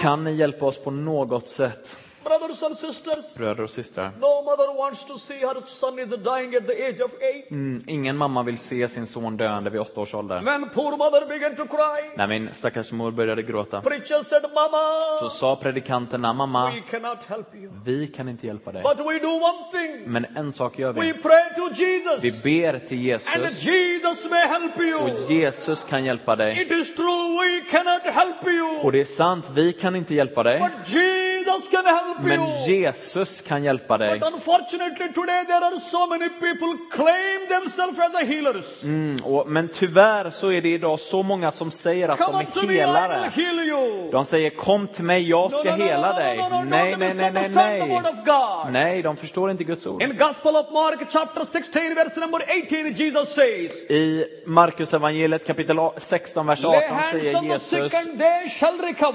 [0.00, 1.96] Kan ni hjälpa oss på något sätt?
[2.24, 4.10] Brothers and sisters, Bröder och systrar.
[4.20, 7.50] no mother wants to see her son is dying at the age of eight.
[7.50, 10.40] Mm, ingen mamma vill se sin son döende vid åtta års ålder.
[10.42, 15.00] When poor mother began to cry, När min stackars mor började gråta preacher said, Mama,
[15.20, 17.70] så sa predikanterna, mamma, we cannot help you.
[17.84, 18.82] vi kan inte hjälpa dig.
[18.82, 20.12] But we do one thing.
[20.12, 21.12] Men en sak gör We vi.
[21.12, 22.24] pray to Jesus.
[22.24, 22.30] Vi
[22.62, 25.00] ber till And Jesus Jesus may help you.
[25.00, 26.62] och Jesus kan hjälpa dig.
[26.62, 28.78] It is true, we cannot help you.
[28.82, 30.58] Och det är sant, vi kan inte hjälpa dig.
[30.58, 32.56] But Jesus Jesus can help Men you.
[32.66, 34.18] Jesus kan hjälpa dig.
[34.18, 38.82] But unfortunately today there are so many people claim themselves as a healers.
[38.82, 42.60] Mm, och, men tyvärr så är det idag så många som säger att Come de
[42.60, 43.30] är me, helare.
[43.36, 44.10] you.
[44.12, 46.36] De säger kom till mig, jag ska No, no, hela no, dig.
[46.36, 48.70] Nej, nej, nej, nej, nej.
[48.70, 50.02] Nej, de förstår inte Guds ord.
[50.02, 55.76] In Gospel of Mark chapter 16 verse number 18 Jesus says, I Markus evangeliet kapitel
[55.96, 57.92] 16, vers Lay 18 hands säger Jesus,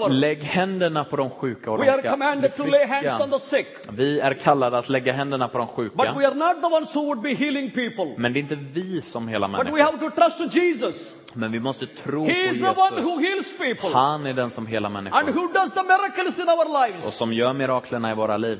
[0.10, 3.68] lägg händerna på de sjuka och de ska commanded to lay hands on the sick.
[3.92, 6.14] Vi är kallade att lägga händerna på de But sjuka.
[6.14, 8.16] we are not the ones who would be healing people.
[8.18, 9.80] Men det är inte vi som hela But we människor.
[9.86, 11.16] have to trust Jesus.
[11.34, 13.58] Men vi måste tro på He is the one who Jesus.
[13.58, 13.90] heals people.
[14.00, 15.32] Han är den som hela And människor.
[15.34, 17.16] who does the miracles in our Och lives.
[17.18, 18.60] som gör miraklerna i våra liv.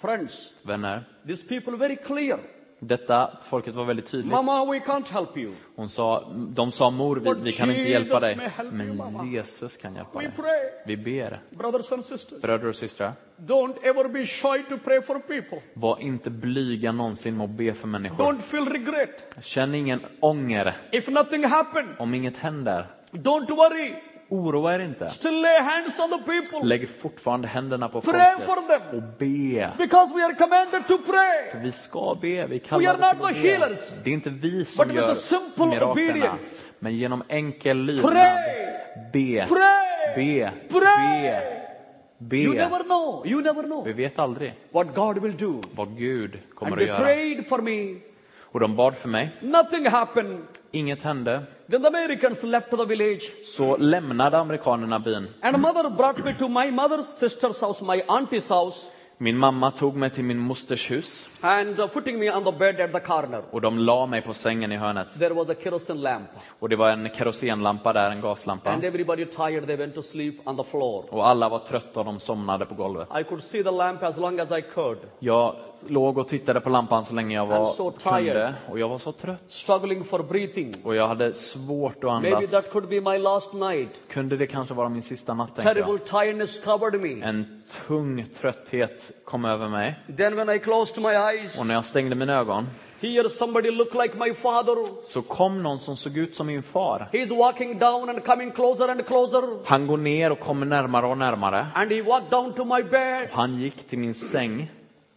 [0.00, 2.38] Friends, Vänner, these people very clear.
[2.84, 4.32] Detta folket var väldigt tydligt.
[4.32, 5.52] Mama, we can't help you.
[5.76, 8.38] Hon sa, de sa mor, vi, vi kan inte hjälpa dig.
[8.72, 10.30] Men Jesus kan hjälpa dig.
[10.86, 11.40] Vi ber.
[11.50, 15.62] Bröder och systrar, don't ever be shy to pray for people.
[15.74, 18.24] var inte blyga någonsin med att be för människor.
[18.24, 19.36] Don't feel regret.
[19.42, 22.86] Känn ingen ånger If nothing happened, om inget händer.
[23.12, 23.94] don't worry.
[24.32, 25.08] Oroa er inte.
[25.10, 26.68] Still lay hands on the people.
[26.68, 28.96] Lägg fortfarande händerna på Pray folket for them.
[28.96, 29.70] och be.
[29.78, 31.62] Because we are commanded to pray.
[31.62, 33.48] Vi ska be, vi We are kallar not the be.
[33.48, 34.02] healers.
[34.04, 35.92] Det är inte vi som But with gör simple miraklerna.
[35.92, 36.56] obedience.
[36.78, 38.12] Men genom enkel lydnad.
[39.12, 40.14] Be, Pray.
[40.14, 41.40] be, Pray.
[42.18, 42.58] be, You be.
[42.58, 43.26] never know.
[43.26, 45.60] You never know Vi vet aldrig what God will do.
[45.74, 46.98] vad Gud kommer And att they göra.
[46.98, 48.00] prayed for me.
[48.52, 49.30] Och de bad för mig.
[49.40, 50.42] Nothing happened.
[50.70, 51.42] Inget hände.
[51.70, 53.22] Then the Americans left the village.
[53.44, 55.28] Så lämnade amerikanerna byn.
[55.42, 58.86] And mother brought me to my mother's sister's house, my auntie's house,
[59.22, 62.80] Min mamma tog mig till min mosters hus and uh, putting me on the bed
[62.80, 63.42] at the corner.
[63.50, 65.18] och de la mig på sängen i hörnet.
[65.18, 66.28] There was a kerosene lamp.
[66.60, 68.70] Och det var en kerosenlampa där, en gaslampa.
[68.70, 71.04] And everybody tired, they went to sleep on the floor.
[71.10, 73.08] Och alla var trötta och de somnade på golvet.
[73.20, 75.54] I could see the lamp as long as I could, Jag
[75.86, 79.12] låg och tittade på lampan så länge jag var, so kunde och jag var så
[79.12, 79.42] trött.
[79.48, 80.74] struggling for breathing.
[80.84, 82.50] Och jag hade svårt att Maybe andas.
[82.50, 84.00] that could be my last night.
[84.08, 87.26] Kunde det kanske vara min sista natt, Terrible tiredness covered me.
[87.26, 89.94] En tung trötthet kom över mig.
[90.16, 92.66] Then when I closed my eyes, Och när jag stängde mina ögon
[93.02, 94.76] here somebody looked like my father.
[95.02, 97.08] så kom någon som såg ut som min far.
[97.12, 99.42] He's walking down and coming closer and closer.
[99.64, 101.66] Han går ner och kommer närmare och närmare.
[101.74, 104.70] And he walked down to my bed, Han gick till min säng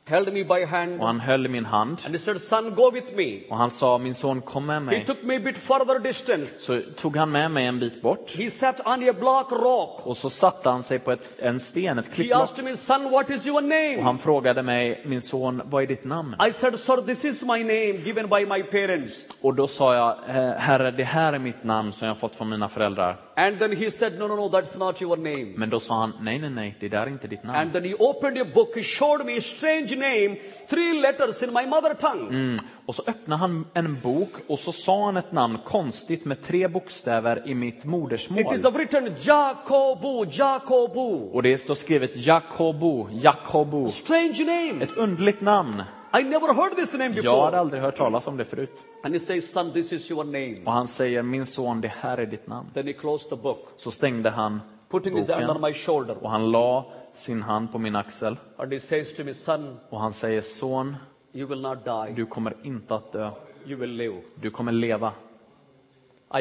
[0.07, 2.01] held me by hand, och han höll min hand.
[2.05, 3.39] and he said, Son, go with me.
[3.49, 5.05] Och han sa, min son kom med He mig.
[5.05, 6.59] took me a bit further distance.
[6.59, 8.35] Så tog han med mig en bit bort.
[8.37, 9.99] He sat on a black rock.
[10.07, 12.43] Och så satte han sig på ett, en sten, ett He klippblock.
[12.43, 14.01] asked me, Son, what is your Och name?
[14.01, 16.35] han frågade mig, min son, vad är ditt namn?
[16.49, 19.25] I said, Sir, this is my name given by my parents.
[19.41, 22.49] Och då sa jag, "Eh, herre, det här är mitt namn som jag fått från
[22.49, 23.17] mina föräldrar.
[23.37, 25.53] And then he said, No, no, no, that's not your name.
[25.57, 27.57] Men då sa han, nej, nej, nej, det där är inte ditt namn.
[27.57, 30.35] And then he opened a book, he showed me a strange name,
[30.69, 32.27] three letters in my mother tongue.
[32.29, 32.57] Mm.
[32.85, 36.67] Och så öppnade han en bok och så sa han ett namn konstigt med tre
[36.67, 38.55] bokstäver i mitt It modersmål.
[38.55, 41.29] is written Jacobu, Jacobu.
[41.33, 43.87] Och det står skrivet Jakobo, Jakobo.
[43.89, 44.83] Strange name.
[44.83, 45.83] Ett underligt namn.
[46.19, 47.59] I never heard this name Jag hade before.
[47.59, 48.83] aldrig hört talas om det förut.
[49.03, 50.57] And he says, Son, this is your name.
[50.65, 52.69] Och han säger, min son, det här är ditt namn.
[52.73, 56.17] Then he closed the book, Så stängde han putting his hand on boken my shoulder.
[56.23, 59.99] och han la sin hand på min axel And he says to me, Son, och
[59.99, 60.95] han säger, son,
[61.33, 62.13] you will not die.
[62.15, 63.31] du kommer inte att dö.
[63.65, 64.21] You will live.
[64.41, 65.13] Du kommer leva.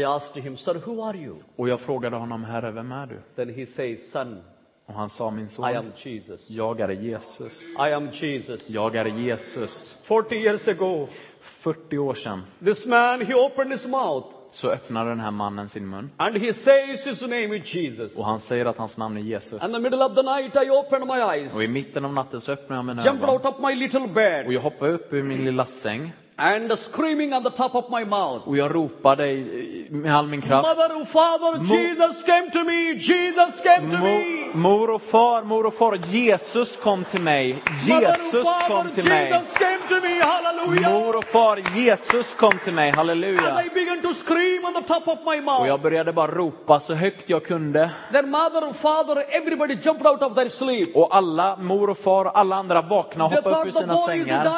[0.01, 1.37] I asked him, Sir, who are you?
[1.57, 3.21] Och jag frågade honom, herre, vem är du?
[3.37, 4.43] Then he says, Son,
[4.87, 6.51] Och han sa, min I son, am Jesus.
[6.51, 7.63] jag är Jesus.
[7.79, 8.71] I am Jesus.
[8.71, 9.99] Jag är Jesus.
[10.03, 11.09] 40 years ago,
[11.41, 15.89] 40 år sedan this man, he opened his mouth så öppnade den här mannen sin
[15.91, 16.11] mun.
[16.17, 18.19] And he says his name is Jesus.
[18.19, 19.65] och han säger att hans namn är Jesus.
[19.65, 22.41] In the middle of the night, I opened my eyes, Och i mitten av natten
[22.41, 23.35] så öppnade jag mina jumped ögon.
[23.35, 27.33] out of my little och bed, jag hoppade upp ur min lilla säng and screaming
[27.33, 28.49] on the top of my mouth.
[28.49, 29.45] och jag ropade
[29.91, 30.69] med all min kraft.
[30.69, 34.19] Mother, oh, father, Mo- Jesus came to me, Jesus came to me.
[34.19, 37.63] Mo- Mor och far, mor och far, Jesus kom till mig.
[37.85, 39.31] Jesus kom father, till mig.
[39.31, 40.93] Jesus came to me, hallelujah.
[40.93, 42.91] Mor och far, Jesus kom till mig.
[42.91, 43.63] As Halleluja.
[43.65, 46.81] I began to scream on the top of my Och mouth, jag började bara ropa
[46.81, 47.91] så högt jag kunde.
[48.13, 50.97] then mother, father, everybody jumped out of their sleep.
[50.97, 54.49] Och alla, mor och far och alla andra vaknade och hoppade upp ur sina sängar.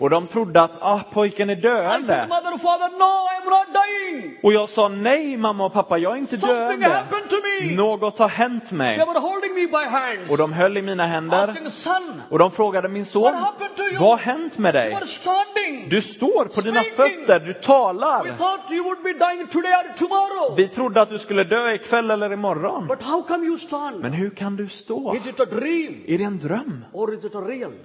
[0.00, 2.28] Och de trodde att ah, pojken är döende.
[4.42, 7.04] Och jag sa nej mamma och pappa, jag är inte döende.
[7.76, 9.00] Något har hänt mig.
[10.30, 13.32] Och de höll i mina händer son, och de frågade min son,
[13.98, 14.96] vad har hänt med dig?
[15.88, 18.22] Du står på dina fötter, du talar.
[20.56, 22.88] Vi trodde att du skulle dö ikväll eller imorgon.
[24.00, 25.14] Men hur kan du stå?
[25.14, 26.84] Är det en dröm?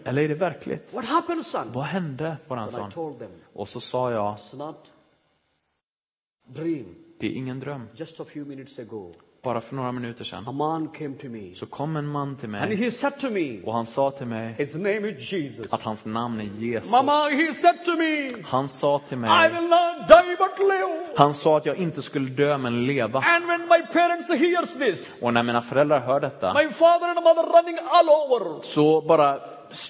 [0.05, 0.89] Eller är det verkligt?
[1.43, 1.67] Son?
[1.73, 2.37] Vad hände?
[2.47, 2.71] Var han
[3.53, 4.37] Och så sa jag,
[7.19, 7.87] det är ingen dröm.
[9.43, 10.45] Bara för några minuter sedan
[11.55, 12.65] så kom en man till mig
[13.65, 14.67] och han sa till mig
[15.71, 16.91] att hans namn är Jesus.
[18.45, 19.31] Han sa till mig,
[21.15, 23.23] han sa att jag inte skulle dö men leva.
[25.21, 26.55] Och när mina föräldrar hör detta
[28.61, 29.39] så bara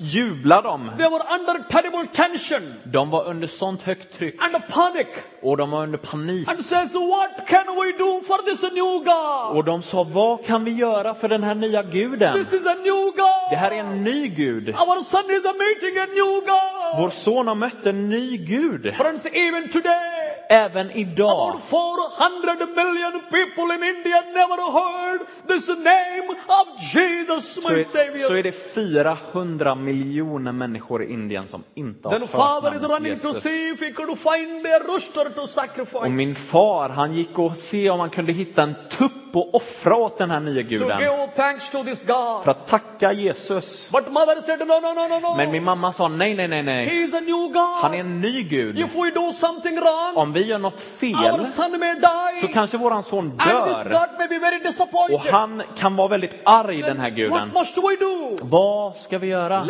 [0.02, 0.92] jublar de.
[0.98, 5.08] They were under terrible tension De var under sånt högt tryck a panic
[5.42, 6.48] och de var under panik.
[6.50, 9.58] and says, what can we do for this new God?
[9.58, 12.34] Och de sa, vad kan vi göra för den här nya guden?
[12.44, 13.12] This is a new
[13.50, 13.92] Det här är God.
[13.92, 14.70] en ny gud.
[14.70, 17.00] Our son is a meeting a new God.
[17.02, 18.94] Vår son har mött en ny gud.
[18.96, 26.28] Friends, even today, Även idag about 400 million people in India never heard this name
[26.48, 32.20] of Jesus, så är, så är det 400 miljoner människor i Indien som inte har
[32.20, 33.44] Then father is hört running namnet to Jesus.
[33.44, 35.98] see if he could find a rooster to sacrifice.
[35.98, 39.96] Och min far, han gick och se om han kunde hitta en tupp och offra
[39.96, 40.98] åt den här nya guden.
[42.44, 43.90] För att tacka Jesus.
[44.42, 45.36] Said, no, no, no.
[45.38, 47.10] Men min mamma sa nej, nej, nej, nej.
[47.82, 48.76] Han är en ny gud.
[48.76, 51.46] Wrong, Om vi gör något fel
[52.42, 54.08] så kanske våran son dör.
[55.12, 57.52] Och han kan vara väldigt arg den här guden.
[58.42, 59.64] Vad ska vi göra?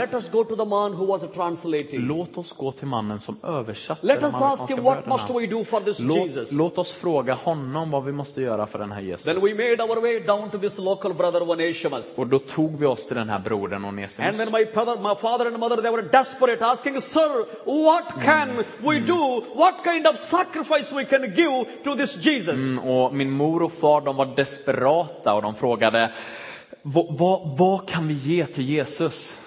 [1.94, 5.64] Låt oss gå till mannen som översatte Let us ask him what must we do
[5.64, 6.52] for this Låt, Jesus.
[6.52, 9.26] låt oss fråga honom vad vi måste göra för den här Jesus.
[9.52, 12.18] We made our way down to this local brother Onesimus.
[12.18, 14.40] Och då tog vi oss till den här brodern And Onesimus.
[14.40, 18.50] when my father, my father and mother, they were desperate, asking, Sir, what can
[18.84, 19.44] we do?
[19.56, 22.56] What kind of sacrifice we can give to this Jesus?
[22.56, 26.12] Mm, Och min mor och far de var desperata och de frågade
[26.82, 29.38] vad, vad, vad kan vi ge till Jesus?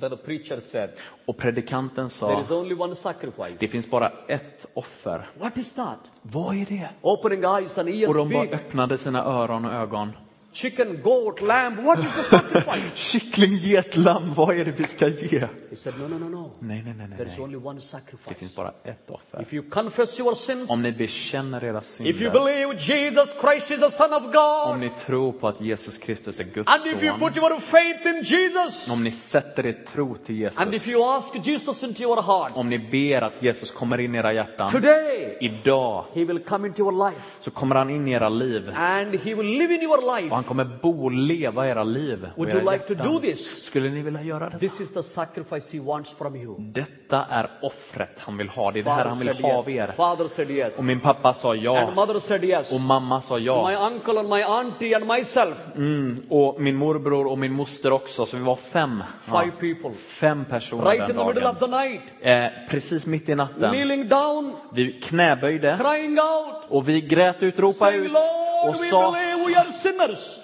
[0.00, 0.90] Then the preacher said,
[1.26, 3.56] Och predikanten There sa is only one sacrifice.
[3.58, 5.26] det finns bara ett offer.
[5.38, 5.98] What is that?
[6.22, 6.88] Vad är det?
[7.00, 10.12] Opening eyes and ears Och de bara öppnade sina öron och ögon.
[10.52, 11.76] Chicken, goat, lamb.
[11.84, 12.90] What is the sacrifice?
[12.96, 15.48] Kyckling, get, lamm, vad är det vi ska ge?
[15.74, 16.50] He said, No, no, no, no.
[16.60, 17.18] Nej, nej, nej.
[17.18, 18.56] There is only one Det finns sacrifice.
[18.56, 19.42] bara ett offer.
[19.42, 23.70] If you confess your sins, Om ni bekänner era if you synder, believe Jesus Christ
[23.70, 26.86] is the Son of om God, ni tror på att Jesus Kristus är Guds and
[26.96, 30.74] if you son, put your faith in Jesus, om ni sätter er tro till and
[30.74, 34.14] if Jesus, you ask Jesus into your hearts, om ni ber att Jesus kommer in
[34.14, 38.08] i era hjärtan, today idag He will come into your life så kommer han in
[38.08, 40.34] i era liv and He will live in your och life.
[40.34, 42.28] han kommer bo och leva era liv.
[42.32, 43.12] och Would era you like to hjärtan.
[43.12, 43.64] do this?
[43.64, 44.58] Skulle ni vilja göra det?
[44.58, 46.54] This is the sacrifice He wants from you.
[46.58, 48.70] Detta är offret han vill ha.
[48.70, 49.92] Det är det här han vill ha av er.
[49.96, 50.78] Father said yes.
[50.78, 51.90] Och min pappa sa And ja.
[51.94, 52.72] mother said yes.
[52.72, 53.90] Och mamma sa My ja.
[53.92, 56.22] uncle and my auntie and myself, Mm.
[56.28, 58.26] Och min morbror och min moster också.
[58.26, 59.04] Så vi var fem.
[59.24, 61.70] Five people, Fem personer right in den the middle of dagen.
[61.70, 63.72] the night, Eh, precis mitt i natten.
[63.72, 68.22] kneeling down, Vi knäböjde crying out, och vi grät ut, ropade saying, ut Lord,
[68.68, 69.12] och sa.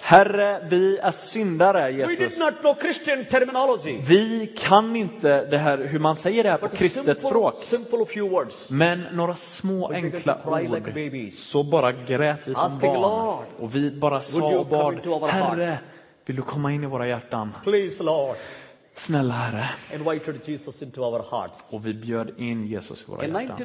[0.01, 2.39] Herre, vi är syndare Jesus.
[4.07, 7.55] Vi kan inte det här, hur man säger det här på kristet språk.
[8.69, 10.37] Men några små enkla
[10.71, 10.83] ord,
[11.33, 13.01] så bara grät vi som barn.
[13.59, 14.95] Och vi bara sa och bad,
[15.29, 15.83] Herre, hearts?"
[16.25, 17.53] vill du komma in i våra hjärtan?
[18.95, 19.65] Snälla Herre.
[21.73, 23.57] Och vi bjöd in Jesus i våra hjärtan.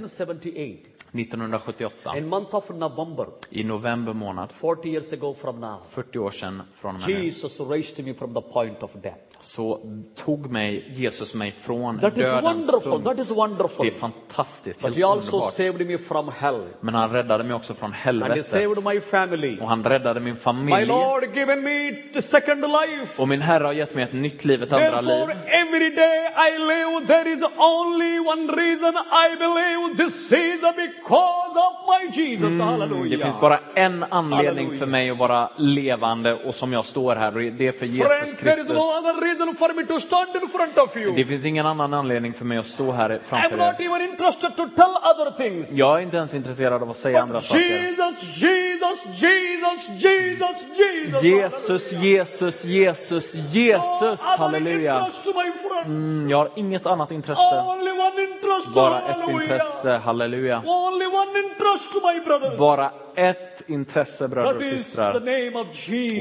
[1.12, 6.18] 1978, 1978, in month of November, i november månad, 40 years ago from now, 40
[6.18, 9.16] år sedan från och med nu, Jesus raised me from the point of death.
[9.40, 9.80] så
[10.14, 12.90] tog mig Jesus mig från That is dödens wonderful.
[12.90, 13.04] punkt.
[13.04, 13.86] That is wonderful.
[13.86, 15.52] Det är fantastiskt, But helt he also underbart.
[15.54, 16.66] saved me from hell.
[16.80, 18.46] Men han räddade mig också från And he helvetet.
[18.46, 19.58] saved my family.
[19.60, 20.86] Och han räddade min My familj.
[20.86, 23.22] Lord given me the second life.
[23.22, 25.30] Och min Herre har gett mig ett nytt liv, ett andra liv.
[25.46, 30.95] Every day I live, there is only one reason I believe this is because
[31.56, 32.60] of my Jesus.
[32.60, 34.78] Mm, Det finns bara en anledning Halleluja.
[34.78, 38.78] för mig att vara levande och som jag står här det är för Jesus Kristus.
[41.16, 43.76] Det finns ingen annan anledning för mig att stå här framför er.
[45.78, 47.60] Jag är inte ens intresserad av att säga andra But saker.
[47.60, 51.22] Jesus, Jesus, Jesus, Jesus, Jesus, Jesus.
[51.22, 55.10] Jesus, Jesus, Jesus, Jesus, halleluja.
[55.84, 57.42] Mm, Jag har inget annat intresse,
[58.74, 60.62] bara ett intresse, halleluja.
[60.86, 62.58] Only one interest, my brothers.
[62.58, 65.20] Bara ett intresse, bröder och systrar.
[65.20, 65.66] name of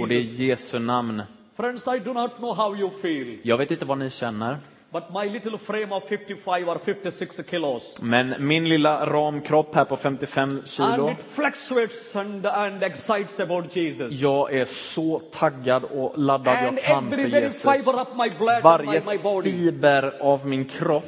[0.02, 0.42] Och det är.
[0.42, 1.22] Jesu namn.
[1.58, 4.58] Friends, I do not know how you feel, Jag vet inte vad ni känner,
[4.92, 9.98] but my little frame of 55 or 56 kilos, men min lilla ramkropp här på
[9.98, 14.14] 55 and kilo, it fluctuates and, and excites about Jesus.
[14.14, 17.62] jag är så taggad och laddad And jag kan för Jesus.
[17.62, 21.04] fiber of my blood, Varje my, my body, fiber av min kropp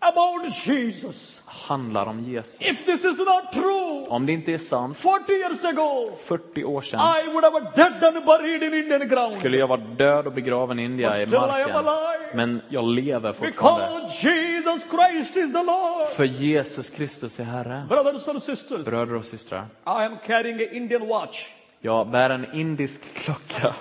[0.00, 1.42] about Jesus.
[1.46, 2.60] handlar om Jesus.
[2.60, 6.80] If this is not true, Om det inte är sant, 40 years ago, 40 år
[6.80, 9.32] sedan I would have dead and buried in Indian ground.
[9.32, 11.76] skulle jag vara död och begraven i India But i marken.
[11.76, 12.34] alive.
[12.34, 14.00] Men jag lever fortfarande.
[14.00, 16.08] Because Jesus Christ is the Lord.
[16.08, 17.82] För Jesus Kristus är Herre.
[17.88, 19.66] Brothers and sisters, Bröder och systrar.
[19.86, 21.46] I am carrying an Indian watch.
[21.80, 23.74] Jag bär en indisk klocka.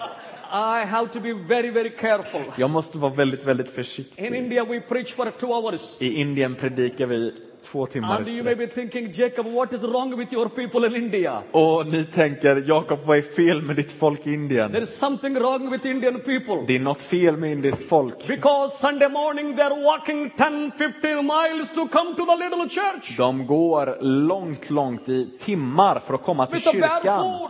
[0.52, 2.42] I have to be very, very careful.
[2.58, 4.26] Jag måste vara väldigt, väldigt försiktig.
[4.26, 5.98] In India, we preach for two hours.
[6.02, 7.34] I Indien predikar vi
[7.72, 10.96] två timmar And you may be thinking, Jacob, what is wrong with your people in
[10.96, 11.42] India?
[11.52, 14.72] Och ni tänker, Jakob, vad är fel med ditt folk i Indien?
[14.72, 16.64] There is something wrong with Indian people.
[16.68, 18.28] Det är något fel med indiskt folk.
[18.28, 23.18] Because Sunday morning they're walking 10, 15 miles to come to the little church.
[23.18, 27.50] De går långt, långt i timmar för att komma till With kyrkan.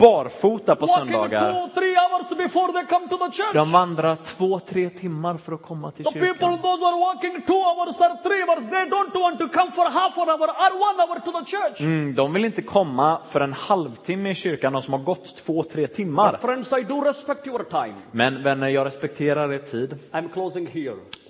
[0.00, 1.40] Barfota på söndagar.
[3.54, 6.48] De vandrar två, tre timmar för att komma till kyrkan.
[11.80, 15.62] Mm, de vill inte komma för en halvtimme i kyrkan, de som har gått två,
[15.62, 16.38] tre timmar.
[18.10, 19.98] Men vänner, jag respekterar er tid.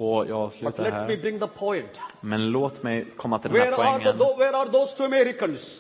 [0.01, 1.07] Och jag avslutar här.
[2.21, 4.19] Men låt mig komma till den här poängen.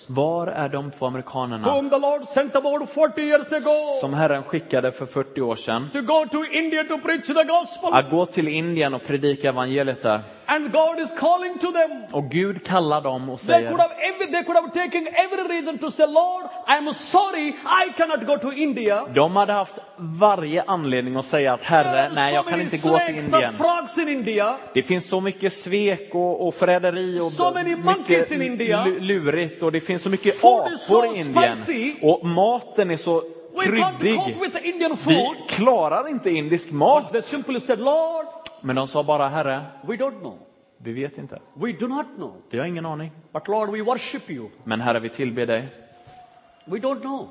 [0.06, 4.42] Var är de två amerikanerna whom the Lord sent about 40 years ago som Herren
[4.42, 5.90] skickade för 40 år sedan
[7.92, 10.20] att gå till Indien och predika evangeliet där?
[10.52, 11.90] And God is calling to them.
[12.12, 15.56] Och Gud kallar dem och They could säger, have every, they could have taken every
[15.56, 17.48] reason to say, Lord, I'm sorry,
[17.84, 19.06] I cannot go to India.
[19.14, 23.18] de hade haft varje anledning att säga att Herre, nej jag kan inte gå till
[23.18, 23.54] Indien.
[23.98, 24.56] in India.
[24.74, 27.52] Det finns så mycket svek och, och förräderi och So
[27.84, 28.84] monkeys in India.
[28.84, 31.56] lu- lurigt och det finns så mycket Food apor so i Indien.
[31.56, 31.94] spicy.
[32.02, 33.22] Och maten är så
[33.64, 34.20] kryddig.
[35.06, 37.12] Vi klarar inte indisk mat.
[37.12, 38.26] They simply said, Lord,
[38.60, 40.38] Men de sa bara, Herre, we don't know.
[40.78, 41.38] vi vet inte.
[41.54, 42.34] We do not know.
[42.50, 43.10] Vi har ingen aning.
[43.32, 44.48] But Lord, we worship you.
[44.64, 45.64] Men Herre, vi tillber dig.
[46.64, 47.28] We don't know.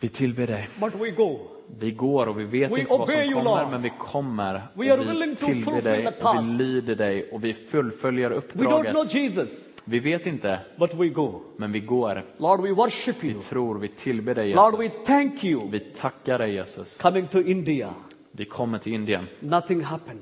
[0.00, 0.68] Vi tillber dig.
[0.80, 1.38] But we go.
[1.78, 3.70] Vi går och vi vet We inte vad som you, kommer, Lord.
[3.70, 4.62] men vi kommer.
[4.74, 8.90] We och vi tillber dig och vi lyder dig och vi fullföljer We don't uppdraget.
[8.92, 9.50] know Jesus,
[9.84, 11.40] Vi vet inte, but we go.
[11.56, 12.24] men vi går.
[12.36, 13.40] Lord, we worship you.
[13.40, 15.04] Tror, vi tillber dig Lord, we Jesus.
[15.06, 15.68] thank you.
[15.70, 16.96] Vi tackar dig Jesus.
[16.96, 17.94] Coming to India,
[18.32, 19.26] Vi kommer till Indien.
[19.40, 20.20] nothing happened.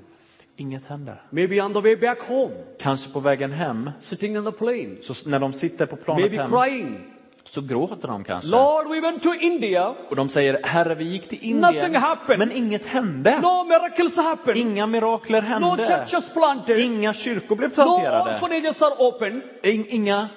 [0.56, 1.22] Inget händer.
[1.30, 5.28] Maybe on the way back home, Kanske på vägen hem, sitting in the plane, så
[5.30, 7.00] när de sitter på planet maybe hem, crying.
[7.44, 8.50] så gråter de kanske.
[8.50, 9.94] Lord, we went to India.
[10.10, 12.38] Och de säger, Herre vi gick till Nothing Indien, happened.
[12.38, 13.38] men inget hände.
[13.42, 14.56] No miracles happened.
[14.60, 15.82] Inga mirakler No hände.
[15.84, 16.78] churches planted.
[16.78, 18.30] Inga kyrkor blev No planterade.
[18.34, 19.42] orphanages are open.
[19.62, 20.28] In, inga,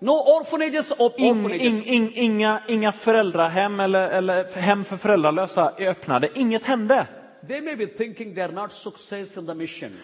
[0.00, 1.62] No orphanages in, orphanages.
[1.62, 6.28] in, in, inga, inga föräldrahem eller, eller hem för föräldralösa är öppnade.
[6.34, 7.06] Inget hände.
[7.42, 9.98] They may be thinking they are not success in the mission.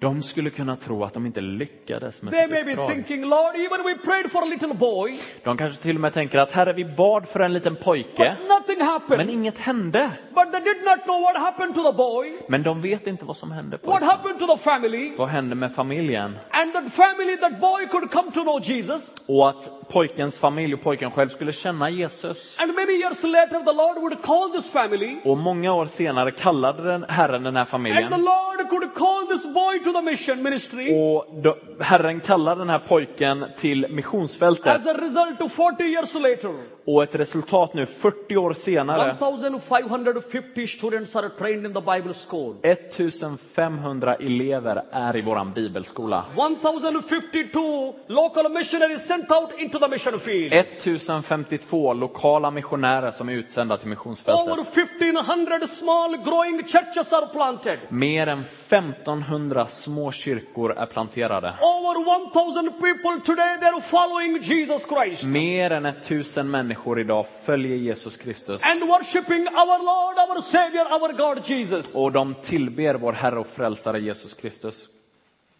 [0.00, 2.88] De skulle kunna tro att de inte lyckades med They sitt may be uppdrag.
[2.88, 6.38] thinking, Lord, even we prayed for a little boy, De kanske till och med tänker
[6.38, 9.18] att Herre, vi bad för en liten pojke, but nothing happened.
[9.26, 10.10] men inget hände.
[10.34, 13.36] But they did not know what happened to the boy, Men de vet inte vad
[13.36, 13.76] som hände.
[13.82, 14.08] what Pojken.
[14.08, 16.38] happened to the family, Vad hände med familjen?
[16.50, 19.14] and that family, that boy could come to know Jesus.
[19.26, 22.58] Och att pojkens familj och pojken själv skulle känna Jesus.
[22.60, 26.82] And many years later, the Lord would call this family, Och många år senare kallade
[26.82, 28.10] den Herren den här and the familjen.
[28.10, 30.94] Lord could call this boy to the mission ministry.
[30.94, 34.66] Och då, Herren kallar den här pojken till missionsfältet.
[34.66, 36.54] As a result, 40 years later,
[36.90, 42.56] Och ett resultat nu, 40 år senare, 1,550 students are trained in the Bible school.
[42.62, 46.24] 1500 elever är i våran bibelskola.
[46.36, 50.52] 1,052 local missionaries sent out into the mission field.
[50.52, 54.76] 1052 lokala missionärer som är utsända till Over missionsfältet.
[54.76, 57.78] 1,500 small growing churches are planted.
[57.88, 61.54] Mer än 1500 små kyrkor är planterade.
[61.60, 68.16] Over 1,000 people today, they're following Jesus Christ Mer än 1000 människor idag följer Jesus
[68.16, 68.62] Kristus.
[68.64, 71.94] and worshiping our Lord, our Savior, our God Jesus.
[71.94, 74.88] Och de tillber vår Herre och Frälsare Jesus Kristus.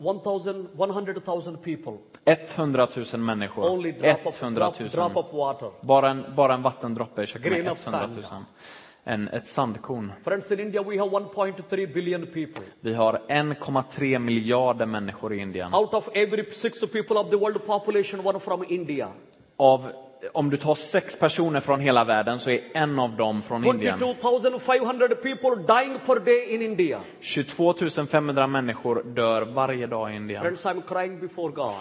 [0.01, 1.93] 1,000, 100,000 people.
[2.25, 3.71] 100 000 människor.
[3.71, 4.89] Only drop of, 100 drop, 000.
[4.89, 5.71] drop of water.
[5.81, 8.25] Bara en, bara en vattendroppe köker med Grain of 100 000.
[8.25, 8.45] sand.
[9.05, 10.13] En, ett sandkorn.
[10.25, 12.63] Friends, in India we have 1.3 billion people.
[12.81, 15.75] Vi har 1,3 miljarder människor i Indien.
[15.75, 19.09] Out of every six people of the world population, one from India.
[19.57, 19.93] Av,
[20.33, 23.99] om du tar sex personer från hela världen så är en av dem från Indien.
[23.99, 27.01] 22,500 people dying per day in India.
[27.21, 27.75] 22
[28.11, 30.43] 500 människor dör varje dag i Indien.
[30.43, 31.75] Friends, I'm crying before God.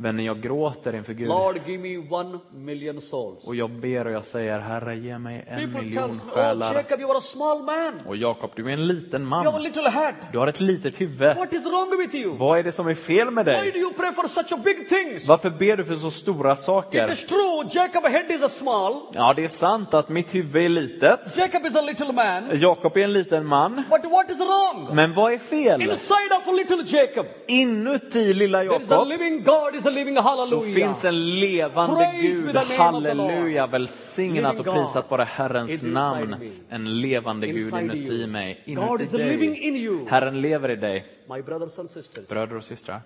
[0.00, 1.28] Vänner, jag gråter inför Gud.
[1.28, 3.46] Lord, give me one million souls.
[3.46, 6.34] Och jag ber och jag säger, Herre, ge mig en People miljon tells me, oh
[6.34, 6.74] själar.
[6.74, 8.00] Jacob, you are a small man.
[8.06, 9.62] Och Jakob, du är en liten You have a man.
[9.62, 10.14] little head.
[10.32, 11.36] Du har ett litet huvud.
[11.36, 12.36] What is wrong with you?
[12.36, 13.70] Vad är det som är fel med Why dig?
[13.72, 15.26] do you pray for such a big things?
[15.28, 17.12] Varför ber du för så stora It saker?
[17.12, 19.00] is true, Jacob head is a small.
[19.14, 21.36] Ja, det är sant att mitt huvud är litet.
[21.36, 22.48] Jacob is a little man.
[22.52, 23.74] Jakob är en liten man.
[23.90, 24.94] But what is wrong?
[24.94, 25.82] Men vad är fel?
[25.82, 30.14] Inside of little Jacob, Inuti lilla there is a Jakob living God, is a living
[30.16, 30.74] så hallelujah.
[30.74, 32.56] finns en levande Praise Gud.
[32.56, 36.36] Halleluja, välsignat och prisat God Herrens namn.
[36.68, 39.66] En levande Gud inuti mig, inuti dig.
[39.68, 40.08] in you.
[40.08, 41.06] Herren lever i dig.
[41.28, 43.00] My brothers and sisters, Bröder och systrar,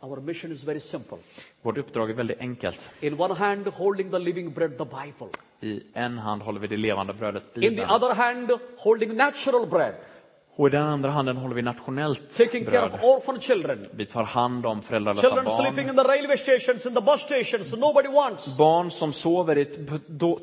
[0.00, 1.18] our mission is very simple.
[1.62, 2.90] vårt uppdrag är väldigt enkelt.
[3.00, 5.28] In one hand, holding the living bread, the Bible.
[5.60, 7.90] I en hand håller vi det levande brödet, In the Bibeln.
[7.90, 9.94] other hand, holding natural bread.
[10.60, 13.84] Och i den andra handen håller vi nationellt Taking care of orphan children.
[13.90, 15.88] Vi tar hand om föräldralösa Children sleeping barn.
[15.88, 18.58] in the railway stations, in the bus stations, nobody wants.
[18.58, 19.64] Barn som sover i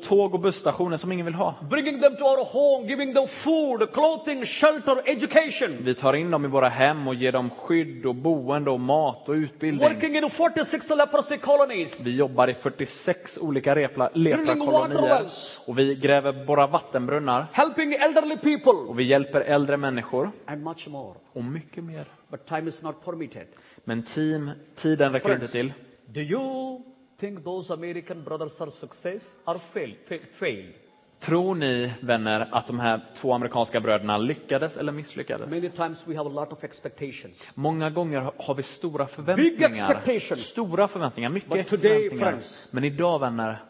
[0.08, 1.54] tåg och busstationer som ingen vill ha.
[1.70, 5.76] Bringing them to our home, giving them food, clothing, shelter, education.
[5.80, 9.28] Vi tar in dem i våra hem och ger dem skydd och boende och mat
[9.28, 9.88] och utbildning.
[9.88, 12.00] Working in 46 leprosy colonies.
[12.00, 13.74] Vi jobbar i 46 olika
[14.14, 15.26] leprakolonier
[15.66, 18.72] och vi gräver våra vattenbrunnar Helping elderly people.
[18.72, 21.14] och vi hjälper äldre människor More.
[21.32, 22.04] och mycket mer.
[22.28, 23.46] But time is not permitted.
[23.84, 25.72] Men team, tiden räcker inte till.
[26.06, 26.80] do you
[27.20, 29.96] think those American brothers are success or failed?
[30.08, 30.72] Fa- failed?
[31.20, 35.50] Tror ni, vänner, att de här två amerikanska bröderna lyckades eller misslyckades?
[35.50, 37.46] Many times we have a lot of expectations.
[37.54, 39.68] Många gånger har vi stora Big förväntningar.
[39.70, 40.40] expectations.
[40.40, 42.32] Stora förväntningar, mycket But today, förväntningar.
[42.32, 43.62] friends- Men idag, vänner,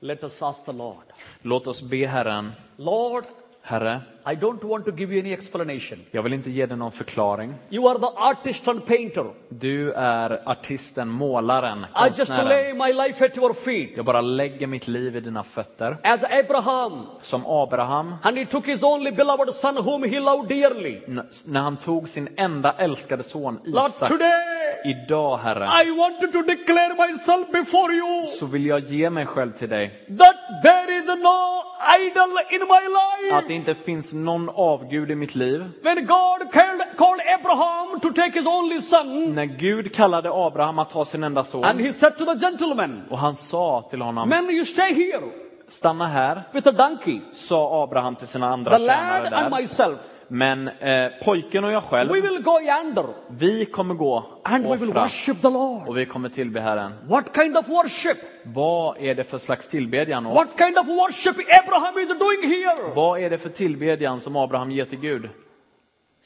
[0.00, 1.04] Let us ask the Lord.
[1.42, 3.24] låt oss be Herren, Lord,
[3.68, 4.00] Herre,
[4.32, 5.98] I don't want to give you any explanation.
[6.10, 7.54] jag vill inte ge dig någon förklaring.
[7.70, 9.24] You are the artist and painter.
[9.48, 12.48] Du är artisten, målaren, I just konstnären.
[12.48, 13.90] lay my life at your feet.
[13.96, 15.96] Jag bara lägger mitt liv i dina fötter.
[16.02, 21.00] As Abraham, Som Abraham, and he took his only beloved son whom he loved dearly.
[21.46, 24.08] när han tog sin enda älskade son Lord, Isak.
[24.08, 29.26] today Idag, Herre, I wanted to declare myself before you så vill jag ge mig
[29.26, 30.06] själv till dig.
[30.18, 31.62] that there is no
[32.06, 33.48] idol in my Att life.
[33.48, 35.60] det inte finns någon avgud i mitt liv.
[35.82, 40.90] When God called, called Abraham to take his only son, När Gud kallade Abraham att
[40.90, 44.28] ta sin enda son and he said to the gentleman, och han sa till honom,
[44.28, 45.22] Men, you stay here
[45.68, 49.60] stanna här, with a donkey, sa Abraham till sina andra the tjänare and där.
[49.60, 49.98] myself.
[50.28, 54.70] Men eh, pojken och jag själv, We will go yonder vi kommer gå and we
[54.70, 55.88] och will worship the Lord.
[55.88, 56.92] och vi kommer tillbe Herren.
[57.08, 58.16] What kind of worship?
[58.42, 60.24] Vad är det för slags tillbedjan?
[60.24, 62.94] What kind of worship Abraham is doing here?
[62.94, 65.28] vad är det för tillbedjan som Abraham ger till Gud?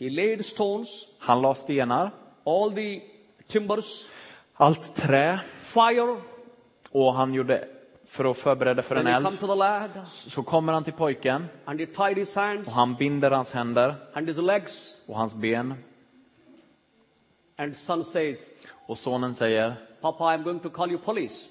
[0.01, 0.88] He laid stones,
[1.18, 2.11] Han la stenar,
[2.46, 3.01] all the
[3.46, 4.07] timbers,
[4.55, 6.16] allt trä fire,
[6.92, 7.64] och han gjorde
[8.11, 9.28] för att förbereda för en eld.
[10.04, 11.46] Så kommer han till pojken
[12.66, 13.94] och han binder hans händer
[15.06, 15.74] och hans ben
[18.86, 21.48] och sonen säger Papa, I'm going to call you police.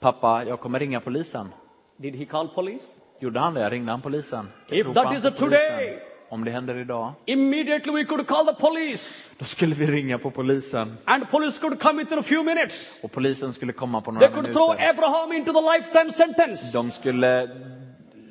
[0.00, 1.54] Pappa, jag kommer ringa polisen.
[1.96, 3.00] Did he call police?
[3.20, 3.70] Gjorde han det?
[3.70, 4.48] Ringde han polisen?
[4.68, 6.11] If that is a today- polisen?
[6.32, 10.30] Om det händer idag, Immediately we could call the police, då skulle vi ringa på
[10.30, 10.96] polisen.
[11.04, 12.98] and police could come within a few minutes.
[13.02, 14.90] Och polisen skulle komma på They några could throw minuter.
[14.90, 16.78] Abraham into the lifetime sentence.
[16.78, 17.50] De skulle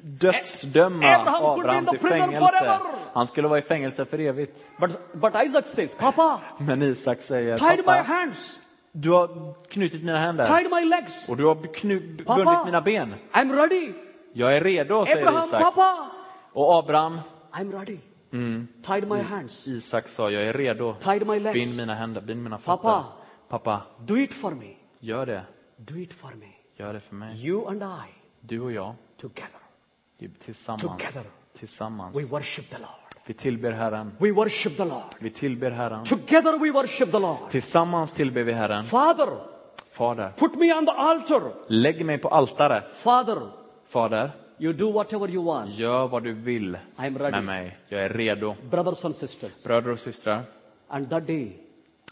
[0.03, 2.79] dödsdöma Abraham Abraham till fängelse.
[3.13, 4.65] Han skulle vara i fängelse för evigt.
[4.77, 8.59] But, but Isaac says, Papa, Men Isak säger, tied my pappa, hands,
[8.91, 11.29] du har knutit mina händer tied my legs.
[11.29, 12.43] och du har knu- Pappa.
[12.45, 13.13] bundit mina ben.
[13.33, 13.93] I'm ready.
[14.33, 15.61] Jag är redo, säger Abraham, Isak.
[15.61, 16.09] Papa,
[16.53, 17.19] Och Abraham,
[17.53, 17.97] I'm ready.
[18.81, 20.95] Tied my hands, Isak sa, jag är redo.
[20.99, 21.53] tied my legs.
[21.53, 22.77] Bind mina händer, bind mina fötter.
[22.77, 23.05] Pappa.
[23.49, 24.73] Pappa, Do it for me.
[24.99, 25.41] gör det.
[25.77, 26.47] Do it for me.
[26.75, 27.47] Gör det för mig.
[27.47, 29.59] You and I Du och jag, together.
[30.45, 30.81] tillsammans.
[30.81, 31.23] Together.
[31.59, 32.15] Tillsammans.
[32.17, 32.89] We worship the Lord.
[33.25, 34.11] Vi tillber Herren.
[34.19, 35.03] We worship the Lord.
[35.19, 36.05] Vi tillber Herren.
[36.05, 37.49] Together we worship the Lord.
[37.49, 38.83] Tillsammans tillber vi Herren.
[38.83, 39.27] Father,
[39.91, 41.53] Fader, put me on the altar.
[41.67, 42.95] lägg mig på altaret.
[42.95, 43.41] Father,
[43.87, 44.31] Fader,
[44.61, 45.73] You do whatever you want.
[45.73, 47.31] Gör vad du vill I'm ready.
[47.31, 47.77] med mig.
[47.89, 48.55] Jag är redo.
[48.69, 49.63] Brothers and sisters.
[49.63, 50.43] Bröder och systrar,
[50.87, 51.59] And that day,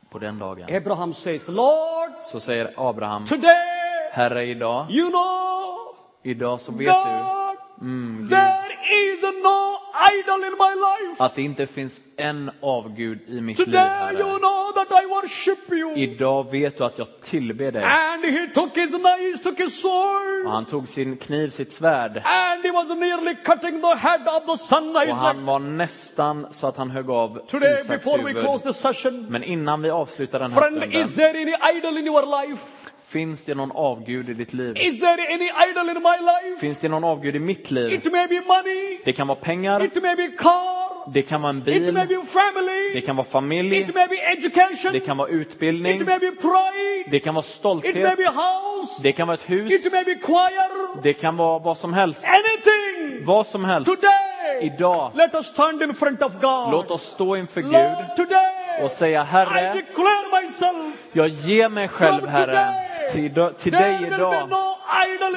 [0.10, 6.62] på den dagen Abraham says, Lord, så säger Abraham, today, Herre idag, you know, idag
[6.62, 7.39] så vet du
[7.82, 9.78] God, there is no
[10.20, 11.24] idol in my life.
[11.24, 14.40] att det inte finns en avgud i mitt liv, Today, you Herre.
[14.40, 15.94] know that I worship you.
[15.96, 17.84] Idag vet du att jag tillber dig.
[17.84, 22.18] And he took his knife, took his sword, Och han tog sin kniv, sitt svärd,
[22.26, 25.18] and he was nearly cutting the head of the son och Isaac.
[25.20, 28.44] han var nästan så att han högg av Today, Isaks before we huvud.
[28.44, 31.98] close the session, Men innan vi avslutar den här friend, is stunden, there any idol
[31.98, 32.64] in your life?
[33.10, 34.78] Finns det någon avgud i ditt liv?
[34.78, 36.60] Is there any idol in my life?
[36.60, 37.94] Finns det någon avgud i mitt liv?
[37.94, 41.50] It may be money, Det kan vara pengar, it may be car, det kan vara
[41.50, 45.00] en it may bil, be family, det kan vara familj, it may be education, det
[45.00, 49.04] kan vara utbildning, it may be pride, det kan vara it may stolthet, be house,
[49.04, 52.26] det kan vara ett it hus, may be choir, det kan vara vad som helst.
[52.26, 53.26] anything.
[53.26, 53.92] Vad som helst.
[53.96, 56.72] Today, Idag, let us stand in front of God.
[56.72, 61.70] låt oss stå inför Gud Lord, today, och säga I Herre, declare myself jag ger
[61.70, 62.89] mig själv Herre.
[63.12, 64.50] Till, till dig idag.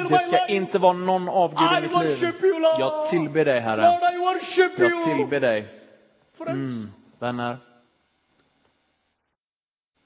[0.09, 2.35] Det ska inte vara någon avgud i mitt liv.
[2.79, 3.99] Jag tillber dig Herre.
[4.77, 5.67] Jag tillber dig.
[6.39, 6.73] Friends,
[7.19, 7.57] Vänner,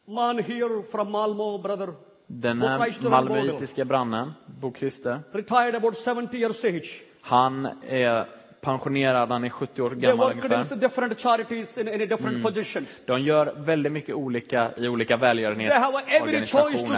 [0.06, 1.94] man here from Malmo, brother,
[2.26, 7.02] den här malmöitiska brannen, Bo Christer, retired about 70 years age.
[7.20, 8.26] han är
[8.70, 10.48] pensionerad, han är 70 år gammal ungefär.
[12.42, 12.88] positions.
[13.06, 16.96] De gör väldigt mycket olika i olika välgörenhetsorganisationer.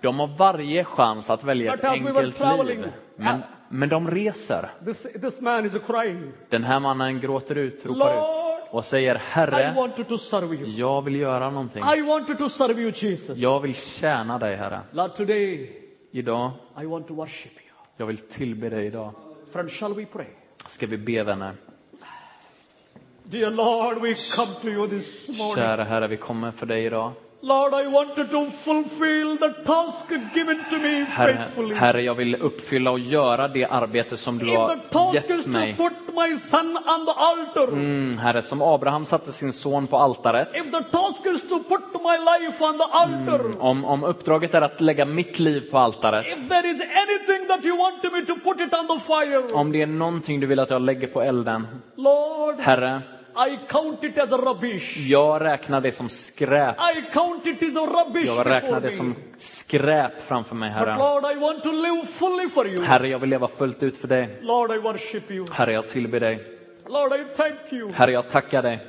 [0.00, 2.38] De har varje chans att välja ett enkelt
[2.76, 2.92] liv.
[3.16, 4.70] Men, men de reser.
[6.48, 9.74] Den här mannen gråter ut, ropar ut och säger Herre,
[10.76, 11.82] jag vill göra någonting.
[13.36, 14.80] Jag vill tjäna dig Herre.
[16.12, 16.50] Idag,
[17.96, 19.12] jag vill tillbe dig idag.
[19.50, 20.26] Friends, shall we pray?
[20.68, 21.54] Ska vi be vänner?
[23.24, 25.54] Dear Lord, we come to you this morning.
[25.54, 27.12] Kära Herre, vi kommer för dig idag.
[27.42, 31.74] Lord, I wanted to fulfill the task given to me Herre, faithfully.
[31.74, 34.78] Herre, jag vill uppfylla och göra det arbete som du har
[35.14, 35.76] gett to mig.
[35.76, 40.48] put my son on the altar, Mm, herre, som Abraham satte sin son på altaret.
[42.92, 46.26] altar, Om, om uppdraget är att lägga mitt liv på altaret.
[49.52, 51.66] Om det är någonting du vill att jag lägger på elden.
[51.96, 53.00] Lord, Herre,
[53.36, 54.96] I count it as a rubbish.
[54.96, 56.76] jag räknar det som skräp.
[56.96, 60.98] I count it as a rubbish Jag räknar det som skräp framför mig, But Herre.
[60.98, 62.82] Lord, I want to live fully for you.
[62.84, 64.38] Herre, jag vill leva fullt ut för dig.
[64.42, 65.46] Lord, I worship you.
[65.52, 66.44] Herre, jag tillber dig.
[66.88, 67.92] Lord, I thank you.
[67.94, 68.86] Herre, jag tackar dig.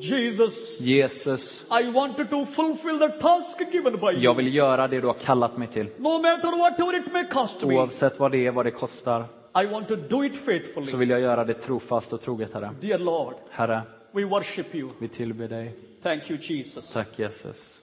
[0.00, 4.18] Jesus, Jesus, I wanted to fulfill the task given by you.
[4.20, 5.86] jag vill göra det du har kallat mig till.
[5.98, 9.24] No matter whatever it may cost me, Oavsett vad det är, vad det kostar,
[9.54, 10.86] I want to do it faithfully.
[10.86, 12.74] så vill jag göra det trofast och troget, Herre.
[12.80, 13.82] Dear Lord, Herre,
[14.12, 14.90] we worship you.
[14.98, 15.74] vi tillber dig.
[16.02, 16.92] Thank you, Jesus.
[16.92, 17.82] Tack Jesus.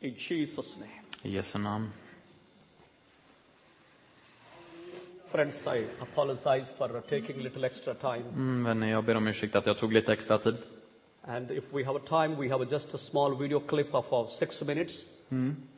[0.00, 0.92] In Jesus' name.
[1.22, 1.90] I Jesu namn.
[5.24, 8.24] Friends, I apologize for taking little extra time.
[8.34, 10.56] Mm, vänner, jag ber om ursäkt att jag tog lite extra tid.
[11.24, 14.94] And if we have time, we have just a small video clip of six minutes.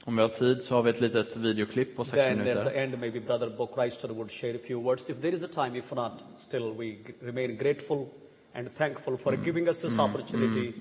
[0.07, 2.55] Om vi har tid så har vi ett litet videoklipp på sex Then at the
[2.55, 2.71] minuter.
[2.83, 5.11] end, maybe Brother Bo Christer would share a few words.
[5.11, 8.07] If there is a time, if not, still we remain grateful
[8.55, 10.73] and thankful for giving us this opportunity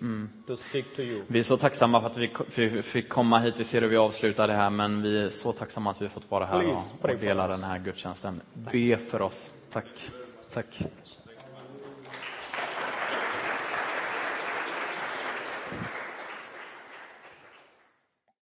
[0.48, 1.22] to speak to you.
[1.28, 2.18] Vi är så tacksamma för att
[2.56, 3.54] vi fick komma hit.
[3.58, 6.32] Vi ser hur vi avslutar det här, men vi är så tacksamma att vi fått
[6.32, 8.42] vara här Please, och, och dela den här gudstjänsten.
[8.54, 9.50] Be för oss.
[9.72, 10.12] Tack.
[10.54, 10.86] Tack.